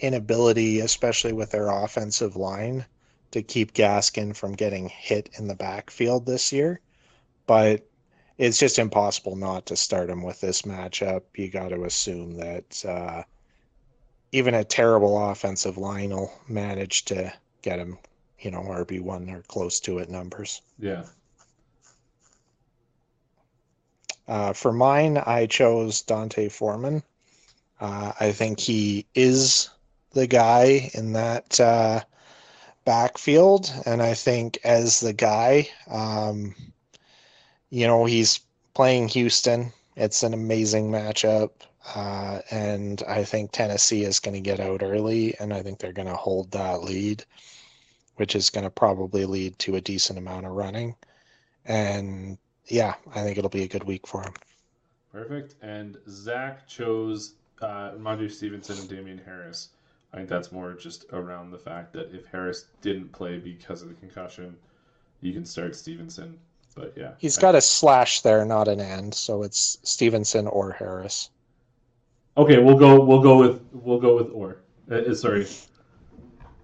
[0.00, 2.84] inability, especially with their offensive line,
[3.30, 6.80] to keep Gaskin from getting hit in the backfield this year.
[7.46, 7.86] But
[8.38, 11.22] it's just impossible not to start him with this matchup.
[11.34, 13.22] You got to assume that uh,
[14.32, 17.32] even a terrible offensive line will manage to
[17.62, 17.98] get him,
[18.40, 20.62] you know, RB1 or close to it numbers.
[20.78, 21.04] Yeah.
[24.28, 27.02] Uh, for mine, I chose D'Onta Foreman.
[27.80, 29.70] Uh, I think he is
[30.12, 32.00] the guy in that uh,
[32.88, 36.54] backfield, and I think as the guy, um,
[37.68, 38.40] you know, he's
[38.72, 39.74] playing Houston.
[39.94, 41.50] It's an amazing matchup,
[41.94, 45.92] uh, and I think Tennessee is going to get out early, and I think they're
[45.92, 47.26] going to hold that lead,
[48.16, 50.96] which is going to probably lead to a decent amount of running.
[51.66, 52.38] And
[52.68, 54.32] yeah, I think it'll be a good week for him.
[55.12, 55.56] Perfect.
[55.60, 57.90] And Zach chose uh,
[58.28, 59.68] Stevenson and Damien Harris.
[60.12, 63.88] I think that's more just around the fact that if Harris didn't play because of
[63.88, 64.56] the concussion,
[65.20, 66.38] you can start Stevenson.
[66.74, 71.30] But yeah, he's got a slash there, not an and, so it's Stevenson or Harris.
[72.36, 73.04] Okay, we'll go.
[73.04, 73.60] We'll go with.
[73.72, 74.58] We'll go with or.
[74.90, 75.46] Uh, uh sorry.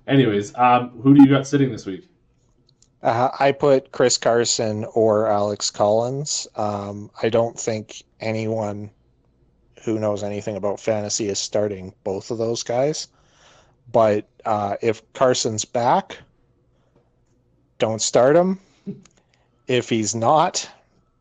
[0.07, 2.09] Anyways, um, who do you got sitting this week?
[3.03, 6.47] Uh, I put Chris Carson or Alex Collins.
[6.57, 8.91] Um, I don't think anyone
[9.83, 13.09] who knows anything about fantasy is starting both of those guys.
[13.93, 16.19] But uh, if Carson's back,
[17.79, 18.59] don't start him.
[19.67, 20.69] If he's not,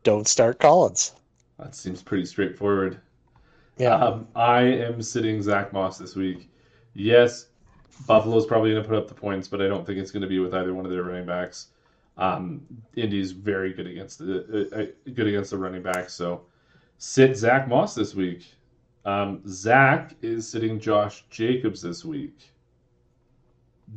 [0.02, 1.12] don't start Collins.
[1.58, 3.00] That seems pretty straightforward.
[3.78, 3.94] Yeah.
[3.96, 6.48] Um, I am sitting Zach Moss this week.
[6.94, 7.46] Yes,
[8.06, 10.28] Buffalo's probably going to put up the points, but I don't think it's going to
[10.28, 11.68] be with either one of their running backs.
[12.16, 12.62] Um,
[12.94, 16.42] Indy's very good against the uh, uh, good against the running back, so
[16.98, 18.54] sit Zach Moss this week.
[19.04, 22.52] Um, Zach is sitting Josh Jacobs this week.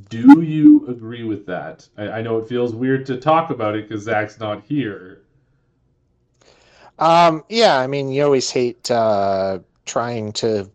[0.09, 1.87] Do you agree with that?
[1.97, 5.21] I, I know it feels weird to talk about it because Zach's not here.
[6.99, 10.69] Um, yeah, I mean, you always hate uh, trying to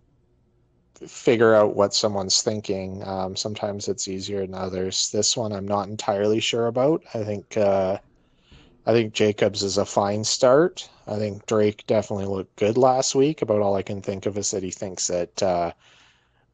[1.06, 3.06] figure out what someone's thinking.
[3.06, 5.10] Um, sometimes it's easier than others.
[5.10, 7.02] This one, I'm not entirely sure about.
[7.14, 7.98] I think uh,
[8.86, 10.88] I think Jacobs is a fine start.
[11.06, 13.42] I think Drake definitely looked good last week.
[13.42, 15.72] About all I can think of is that he thinks that uh,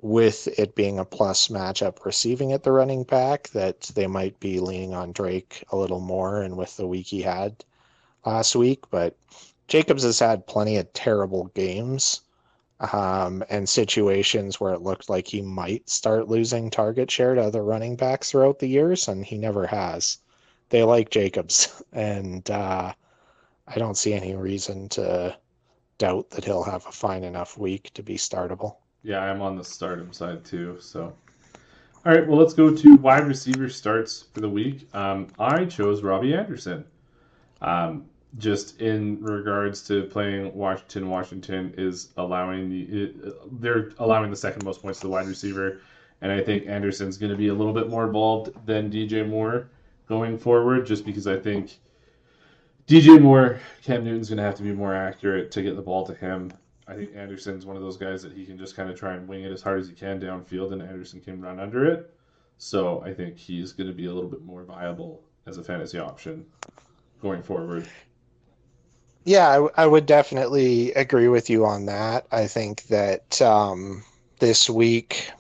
[0.01, 4.61] with it being a plus matchup receiving at the running back, that they might be
[4.61, 7.65] leaning on Drake a little more, and with the week he had
[8.25, 9.17] last week, but
[9.69, 12.23] Jacobs has had plenty of terrible games
[12.93, 17.63] um, and situations where it looked like he might start losing target share to other
[17.63, 20.19] running backs throughout the years, and he never has.
[20.71, 22.93] They like Jacobs, and uh,
[23.67, 25.37] I don't see any reason to
[25.99, 28.77] doubt that he'll have a fine enough week to be startable.
[29.09, 30.77] Yeah, I'm on the stardom side too.
[30.83, 31.15] So,
[32.05, 34.87] all right, well, let's go to wide receiver starts for the week.
[34.95, 36.85] Um, I chose Robbie Anderson.
[37.63, 38.05] Um,
[38.37, 44.83] just in regards to playing Washington, Washington is allowing the they're allowing the second most
[44.83, 45.81] points to the wide receiver,
[46.21, 49.71] and I think Anderson's going to be a little bit more involved than DJ Moore
[50.07, 51.79] going forward, just because I think
[52.87, 56.05] DJ Moore, Cam Newton's going to have to be more accurate to get the ball
[56.07, 56.53] to him.
[56.89, 59.29] I think Anderson's one of those guys that he can just kind of try and
[59.29, 62.15] wing it as hard as he can downfield, and Anderson can run under it.
[62.57, 65.99] So I think he's going to be a little bit more viable as a fantasy
[65.99, 66.47] option
[67.23, 67.87] going forward.
[69.25, 72.27] Yeah, I, I, would definitely agree with you on that.
[72.33, 74.03] I think that um,
[74.39, 75.31] this week,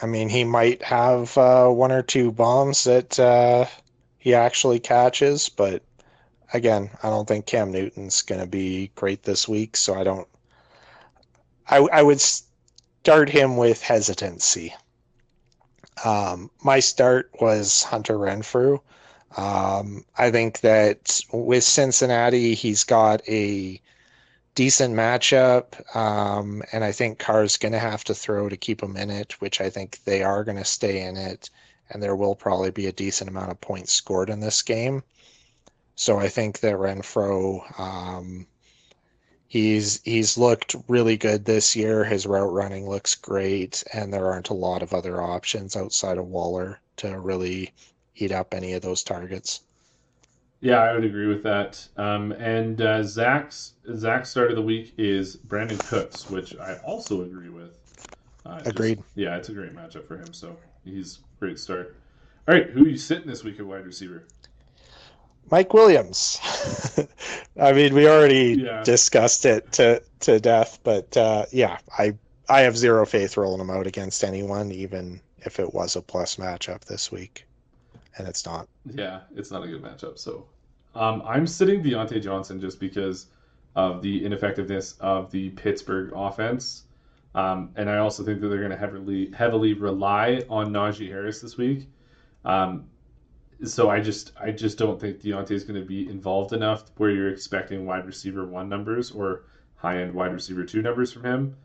[0.00, 3.66] I mean, he might have uh, one or two bombs that uh,
[4.18, 5.82] he actually catches, but
[6.52, 10.26] again, I don't think Cam Newton's going to be great this week, so I don't.
[11.68, 14.74] I, I would start him with hesitancy.
[16.04, 18.80] Um, my start was Hunter Renfrow.
[19.36, 23.80] Um, I think that with Cincinnati, he's got a
[24.54, 28.96] decent matchup, um, and I think Carr's going to have to throw to keep him
[28.96, 31.50] in it, which I think they are going to stay in it,
[31.90, 35.02] and there will probably be a decent amount of points scored in this game.
[35.94, 38.46] So I think that Renfrow, um,
[39.48, 42.04] he's he's looked really good this year.
[42.04, 46.26] His route running looks great, and there aren't a lot of other options outside of
[46.26, 47.72] Waller to really
[48.16, 49.62] eat up any of those targets.
[50.60, 51.86] Yeah, I would agree with that.
[51.96, 57.22] Um, and uh, Zach's Zach's start of the week is Brandin Cooks, which I also
[57.22, 57.78] agree with.
[58.44, 58.98] Uh, Agreed.
[58.98, 60.32] Just, yeah, it's a great matchup for him.
[60.32, 61.96] So he's great start.
[62.48, 64.24] All right, who are you sitting this week at wide receiver?
[65.50, 66.40] Mike Williams.
[67.60, 68.82] I mean, we already yeah.
[68.82, 72.14] discussed it to to death, but uh, yeah, I
[72.48, 76.36] I have zero faith rolling him out against anyone, even if it was a plus
[76.36, 77.46] matchup this week
[78.18, 78.68] and it's not.
[78.94, 80.18] Yeah, it's not a good matchup.
[80.18, 80.46] So
[80.94, 83.26] um, I'm sitting Diontae Johnson just because
[83.74, 86.84] of the ineffectiveness of the Pittsburgh offense.
[87.34, 91.42] Um, and I also think that they're going to heavily heavily rely on Najee Harris
[91.42, 91.88] this week.
[92.44, 92.86] Um,
[93.64, 97.10] so I just I just don't think Diontae is going to be involved enough where
[97.10, 99.44] you're expecting wide receiver one numbers or
[99.76, 101.56] high end wide receiver two numbers from him.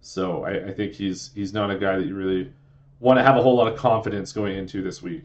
[0.00, 2.52] So I, I think he's he's not a guy that you really
[3.00, 5.24] want to have a whole lot of confidence going into this week.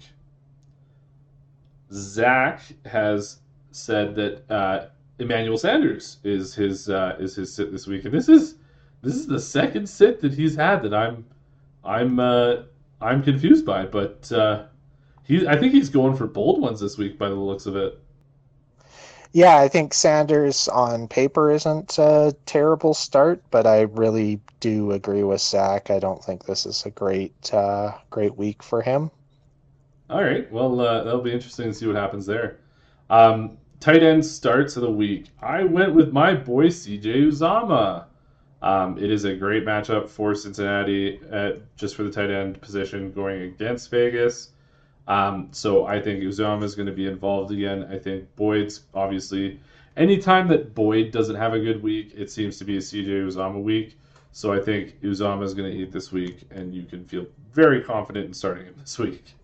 [1.92, 3.40] Zach has
[3.72, 4.88] said that uh,
[5.20, 8.56] Emmanuel Sanders is his uh, is his sit this week, and this is
[9.02, 11.26] this is the second sit that he's had that I'm
[11.84, 12.64] I'm uh,
[13.02, 14.66] I'm confused by, but uh,
[15.24, 18.00] he I think he's going for bold ones this week by the looks of it.
[19.32, 25.24] Yeah, I think Sanders on paper isn't a terrible start, but I really do agree
[25.24, 25.90] with Zach.
[25.90, 29.10] I don't think this is a great uh, great week for him.
[30.10, 30.52] All right.
[30.52, 32.60] Well, uh, that'll be interesting to see what happens there.
[33.10, 35.28] Um, tight end starts of the week.
[35.42, 38.06] I went with my boy CJ Uzomah.
[38.62, 43.12] Um, it is a great matchup for Cincinnati at, just for the tight end position
[43.12, 44.52] going against Vegas.
[45.08, 47.88] Um, so I think Uzomah is going to be involved again.
[47.92, 49.60] I think Boyd's obviously
[49.98, 53.62] anytime that Boyd doesn't have a good week, it seems to be a CJ Uzomah
[53.62, 53.98] week.
[54.32, 57.82] So I think Uzomah is going to eat this week, and you can feel very
[57.82, 59.36] confident in starting him this week.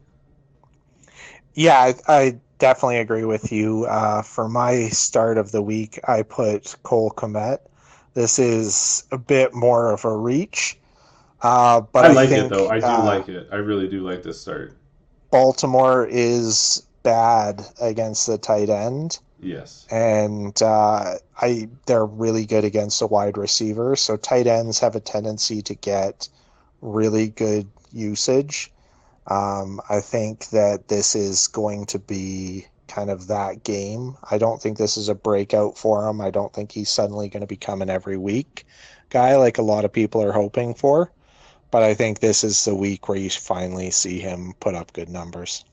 [1.54, 3.86] Yeah, I, I definitely agree with you.
[3.86, 7.60] Uh, for my start of the week, I put Cole Kmet.
[8.16, 10.80] This is a bit more of a reach.
[11.42, 12.70] Uh, but I like think, it though.
[12.70, 13.48] I do uh, like it.
[13.52, 14.76] I really do like this start.
[15.32, 19.86] Baltimore is bad against the tight end, Yes.
[19.90, 23.96] and uh, I they're really good against the wide receiver.
[23.96, 26.28] So tight ends have a tendency to get
[26.82, 28.72] really good usage.
[29.28, 34.18] Um, I think that this is going to be kind of that game.
[34.32, 36.20] I don't think this is a breakout for him.
[36.20, 38.66] I don't think he's suddenly going to become an every week
[39.10, 41.12] guy like a lot of people are hoping for.
[41.72, 45.10] But I think this is the week where you finally see him put up good
[45.10, 45.66] numbers.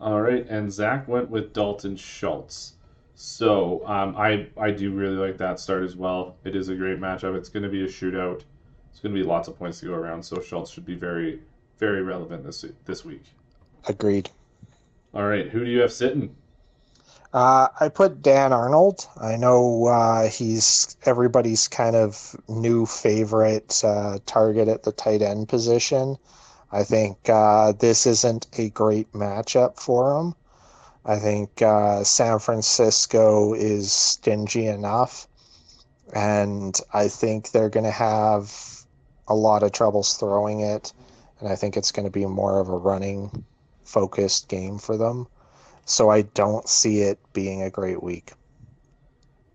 [0.00, 2.74] All right, and Zach went with Dalton Schultz.
[3.14, 6.36] So um, I I do really like that start as well.
[6.44, 7.34] It is a great matchup.
[7.34, 8.42] It's going to be a shootout.
[8.90, 10.22] It's going to be lots of points to go around.
[10.22, 11.40] So Schultz should be very
[11.78, 13.24] very relevant this this week.
[13.88, 14.30] Agreed.
[15.14, 16.34] All right, who do you have sitting?
[17.32, 19.06] Uh, I put Dan Arnold.
[19.20, 25.48] I know uh, he's everybody's kind of new favorite uh, target at the tight end
[25.48, 26.16] position.
[26.72, 30.34] I think uh, this isn't a great matchup for him.
[31.04, 35.28] I think uh, San Francisco is stingy enough,
[36.12, 38.52] and I think they're going to have
[39.28, 40.92] a lot of troubles throwing it.
[41.38, 43.44] And I think it's going to be more of a running
[43.84, 45.28] focused game for them.
[45.86, 48.32] So I don't see it being a great week.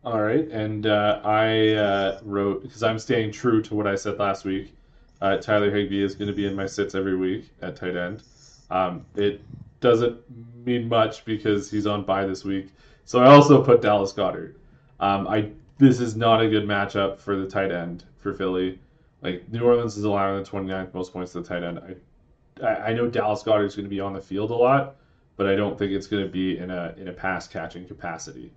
[0.04, 4.18] All right, and uh, I uh, wrote because I'm staying true to what I said
[4.18, 4.74] last week.
[5.22, 8.24] Uh, Tyler Higbee is going to be in my sits every week at tight end.
[8.72, 9.42] Um, it
[9.80, 10.18] doesn't
[10.66, 12.70] mean much because he's on bye this week.
[13.06, 14.56] So I also put Dallas Goedert.
[15.00, 18.80] Um, I this is not a good matchup for the tight end for Philly.
[19.22, 21.80] Like New Orleans is allowing the 29th most points to the tight end.
[22.64, 24.96] I, I know Dallas Goedert is going to be on the field a lot,
[25.38, 28.52] but I don't think it's going to be in a in a pass catching capacity.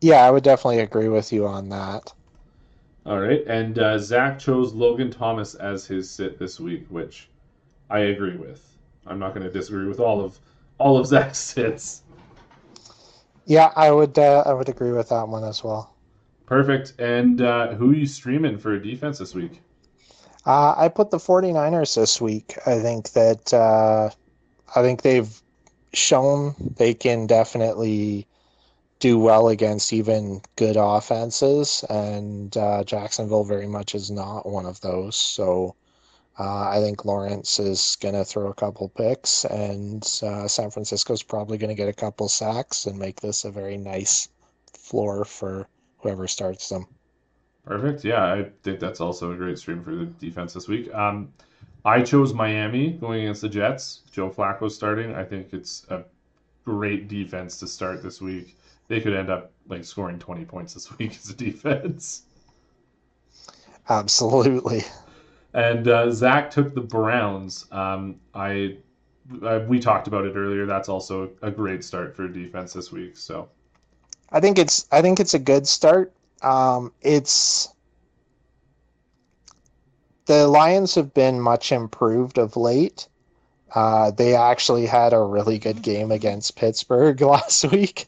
[0.00, 2.12] Yeah, I would definitely agree with you on that.
[3.04, 7.28] All right, and uh, Zach chose Logan Thomas as his sit this week, which
[7.88, 8.62] I agree with.
[9.06, 10.38] I'm not going to disagree with all of
[10.78, 12.02] all of Zach's sits.
[13.44, 15.94] Yeah, I would uh, I would agree with that one as well.
[16.46, 16.94] Perfect.
[17.00, 19.60] And uh, who are you streaming for defense this week?
[20.44, 22.56] Uh, I put the 49ers this week.
[22.66, 24.10] I think that uh,
[24.74, 25.42] I think they've
[25.92, 28.26] shown they can definitely
[28.98, 34.80] do well against even good offenses, and uh, Jacksonville very much is not one of
[34.80, 35.16] those.
[35.16, 35.76] So
[36.38, 41.22] uh, I think Lawrence is going to throw a couple picks, and uh, San Francisco's
[41.22, 44.28] probably going to get a couple sacks and make this a very nice
[44.72, 45.66] floor for
[45.98, 46.86] whoever starts them.
[47.64, 48.04] Perfect.
[48.04, 50.92] Yeah, I think that's also a great stream for the defense this week.
[50.94, 51.32] Um,
[51.86, 54.00] I chose Miami going against the Jets.
[54.10, 55.14] Joe Flacco starting.
[55.14, 56.02] I think it's a
[56.64, 58.58] great defense to start this week.
[58.88, 62.22] They could end up like scoring 20 points this week as a defense.
[63.88, 64.82] Absolutely.
[65.54, 67.66] And uh, Zach took the Browns.
[67.70, 68.78] Um, I,
[69.44, 70.66] I we talked about it earlier.
[70.66, 73.16] That's also a great start for defense this week.
[73.16, 73.48] So
[74.32, 76.12] I think it's I think it's a good start.
[76.42, 77.68] Um, it's
[80.26, 83.08] the Lions have been much improved of late.
[83.74, 88.06] Uh, they actually had a really good game against Pittsburgh last week,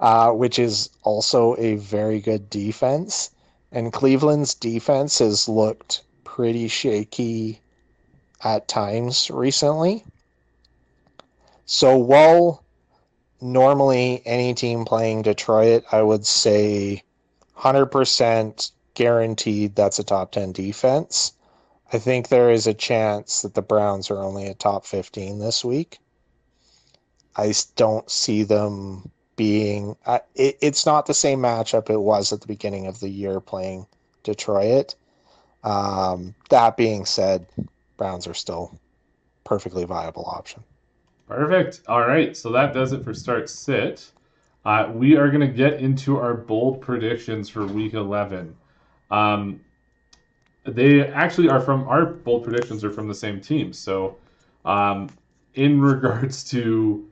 [0.00, 3.30] uh, which is also a very good defense.
[3.72, 7.60] And Cleveland's defense has looked pretty shaky
[8.42, 10.04] at times recently.
[11.66, 12.62] So while
[13.40, 17.02] normally any team playing Detroit, I would say
[17.58, 21.33] 100% guaranteed that's a top 10 defense.
[21.94, 25.64] I think there is a chance that the Browns are only a top 15 this
[25.64, 26.00] week.
[27.36, 29.94] I don't see them being.
[30.04, 33.38] Uh, it, it's not the same matchup it was at the beginning of the year
[33.38, 33.86] playing
[34.24, 34.96] Detroit.
[35.62, 37.46] Um, that being said,
[37.96, 38.76] Browns are still
[39.44, 40.64] perfectly viable option.
[41.28, 41.82] Perfect.
[41.86, 42.36] All right.
[42.36, 44.10] So that does it for start sit.
[44.64, 48.56] Uh, we are going to get into our bold predictions for week 11.
[49.12, 49.60] Um,
[50.64, 53.72] they actually are from our bold predictions are from the same team.
[53.72, 54.16] So,
[54.64, 55.08] um,
[55.54, 57.08] in regards to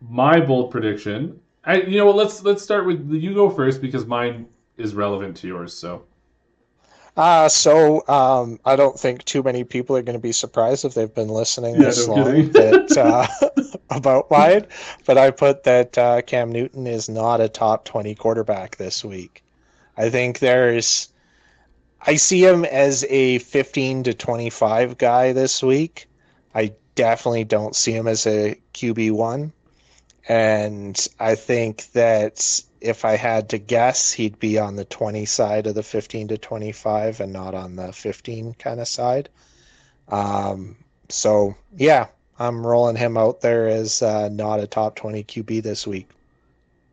[0.00, 4.06] my bold prediction, I you know what, let's let's start with you go first because
[4.06, 5.74] mine is relevant to yours.
[5.74, 6.04] So,
[7.16, 10.94] Uh, so um, I don't think too many people are going to be surprised if
[10.94, 13.26] they've been listening Yeah, this no long that, uh,
[13.90, 14.66] about mine.
[15.06, 19.44] But I put that uh, Cam Newton is not a top 20 quarterback this week.
[19.96, 21.11] I think there's,
[22.06, 26.08] I see him as a 15 to 25 guy this week.
[26.54, 29.52] I definitely don't see him as a QB1.
[30.28, 35.66] And I think that if I had to guess, he'd be on the 20 side
[35.66, 39.28] of the 15 to 25 and not on the 15 kind of side.
[40.08, 40.76] Um,
[41.08, 42.08] so, yeah,
[42.38, 46.08] I'm rolling him out there as uh, not a top 20 QB this week.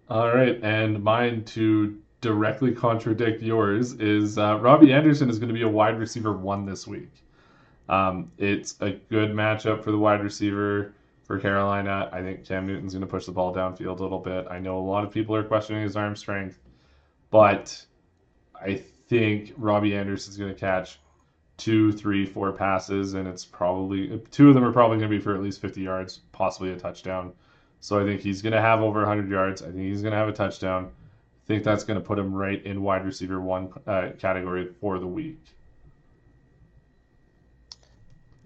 [0.10, 5.54] All right, and mine to directly contradict yours is uh, Robbie Anderson is going to
[5.54, 7.12] be a wide receiver one this week.
[7.88, 10.94] Um, it's a good matchup for the wide receiver
[11.24, 12.10] for Carolina.
[12.12, 14.48] I think Cam Newton's going to push the ball downfield a little bit.
[14.50, 16.60] I know a lot of people are questioning his arm strength,
[17.32, 17.86] but
[18.60, 21.00] I think Robbie Anderson's going to catch
[21.58, 25.22] two, three, four passes, and it's probably two of them are probably going to be
[25.22, 27.34] for at least 50 yards, possibly a touchdown.
[27.82, 29.62] So I think he's going to have over 100 yards.
[29.62, 30.92] I think he's going to have a touchdown.
[31.50, 35.00] I think that's going to put him right in wide receiver one uh, category for
[35.00, 35.40] the week.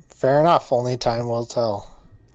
[0.08, 0.72] Fair enough.
[0.72, 1.92] Only time will tell.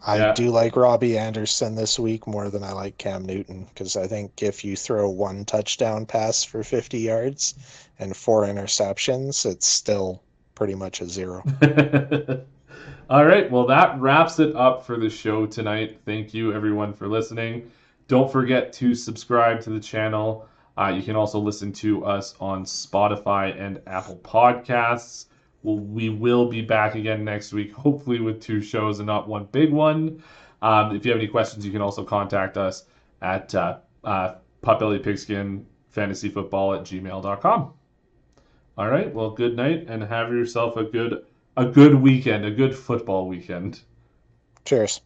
[0.06, 0.34] I Yeah.
[0.34, 4.42] do like Robbie Anderson this week more than I like Cam Newton because I think
[4.42, 7.54] if you throw one touchdown pass for 50 yards
[7.98, 10.20] and four interceptions, it's still
[10.54, 11.42] pretty much a zero.
[13.08, 15.98] All right, well, that wraps it up for the show tonight.
[16.04, 17.70] Thank you, everyone, for listening.
[18.06, 20.46] Don't forget to subscribe to the channel.
[20.78, 25.26] Uh, you can also listen to us on Spotify and Apple Podcasts.
[25.62, 29.48] Well, we will be back again next week, hopefully with two shows and not one
[29.50, 30.22] big one.
[30.62, 32.84] Um, if you have any questions, you can also contact us
[33.22, 37.72] at uh, uh, Fantasy Football at gmail.com.
[38.76, 41.24] All right, well, good night and have yourself a good
[41.56, 43.80] a good weekend, a good football weekend.
[44.64, 45.00] Cheers.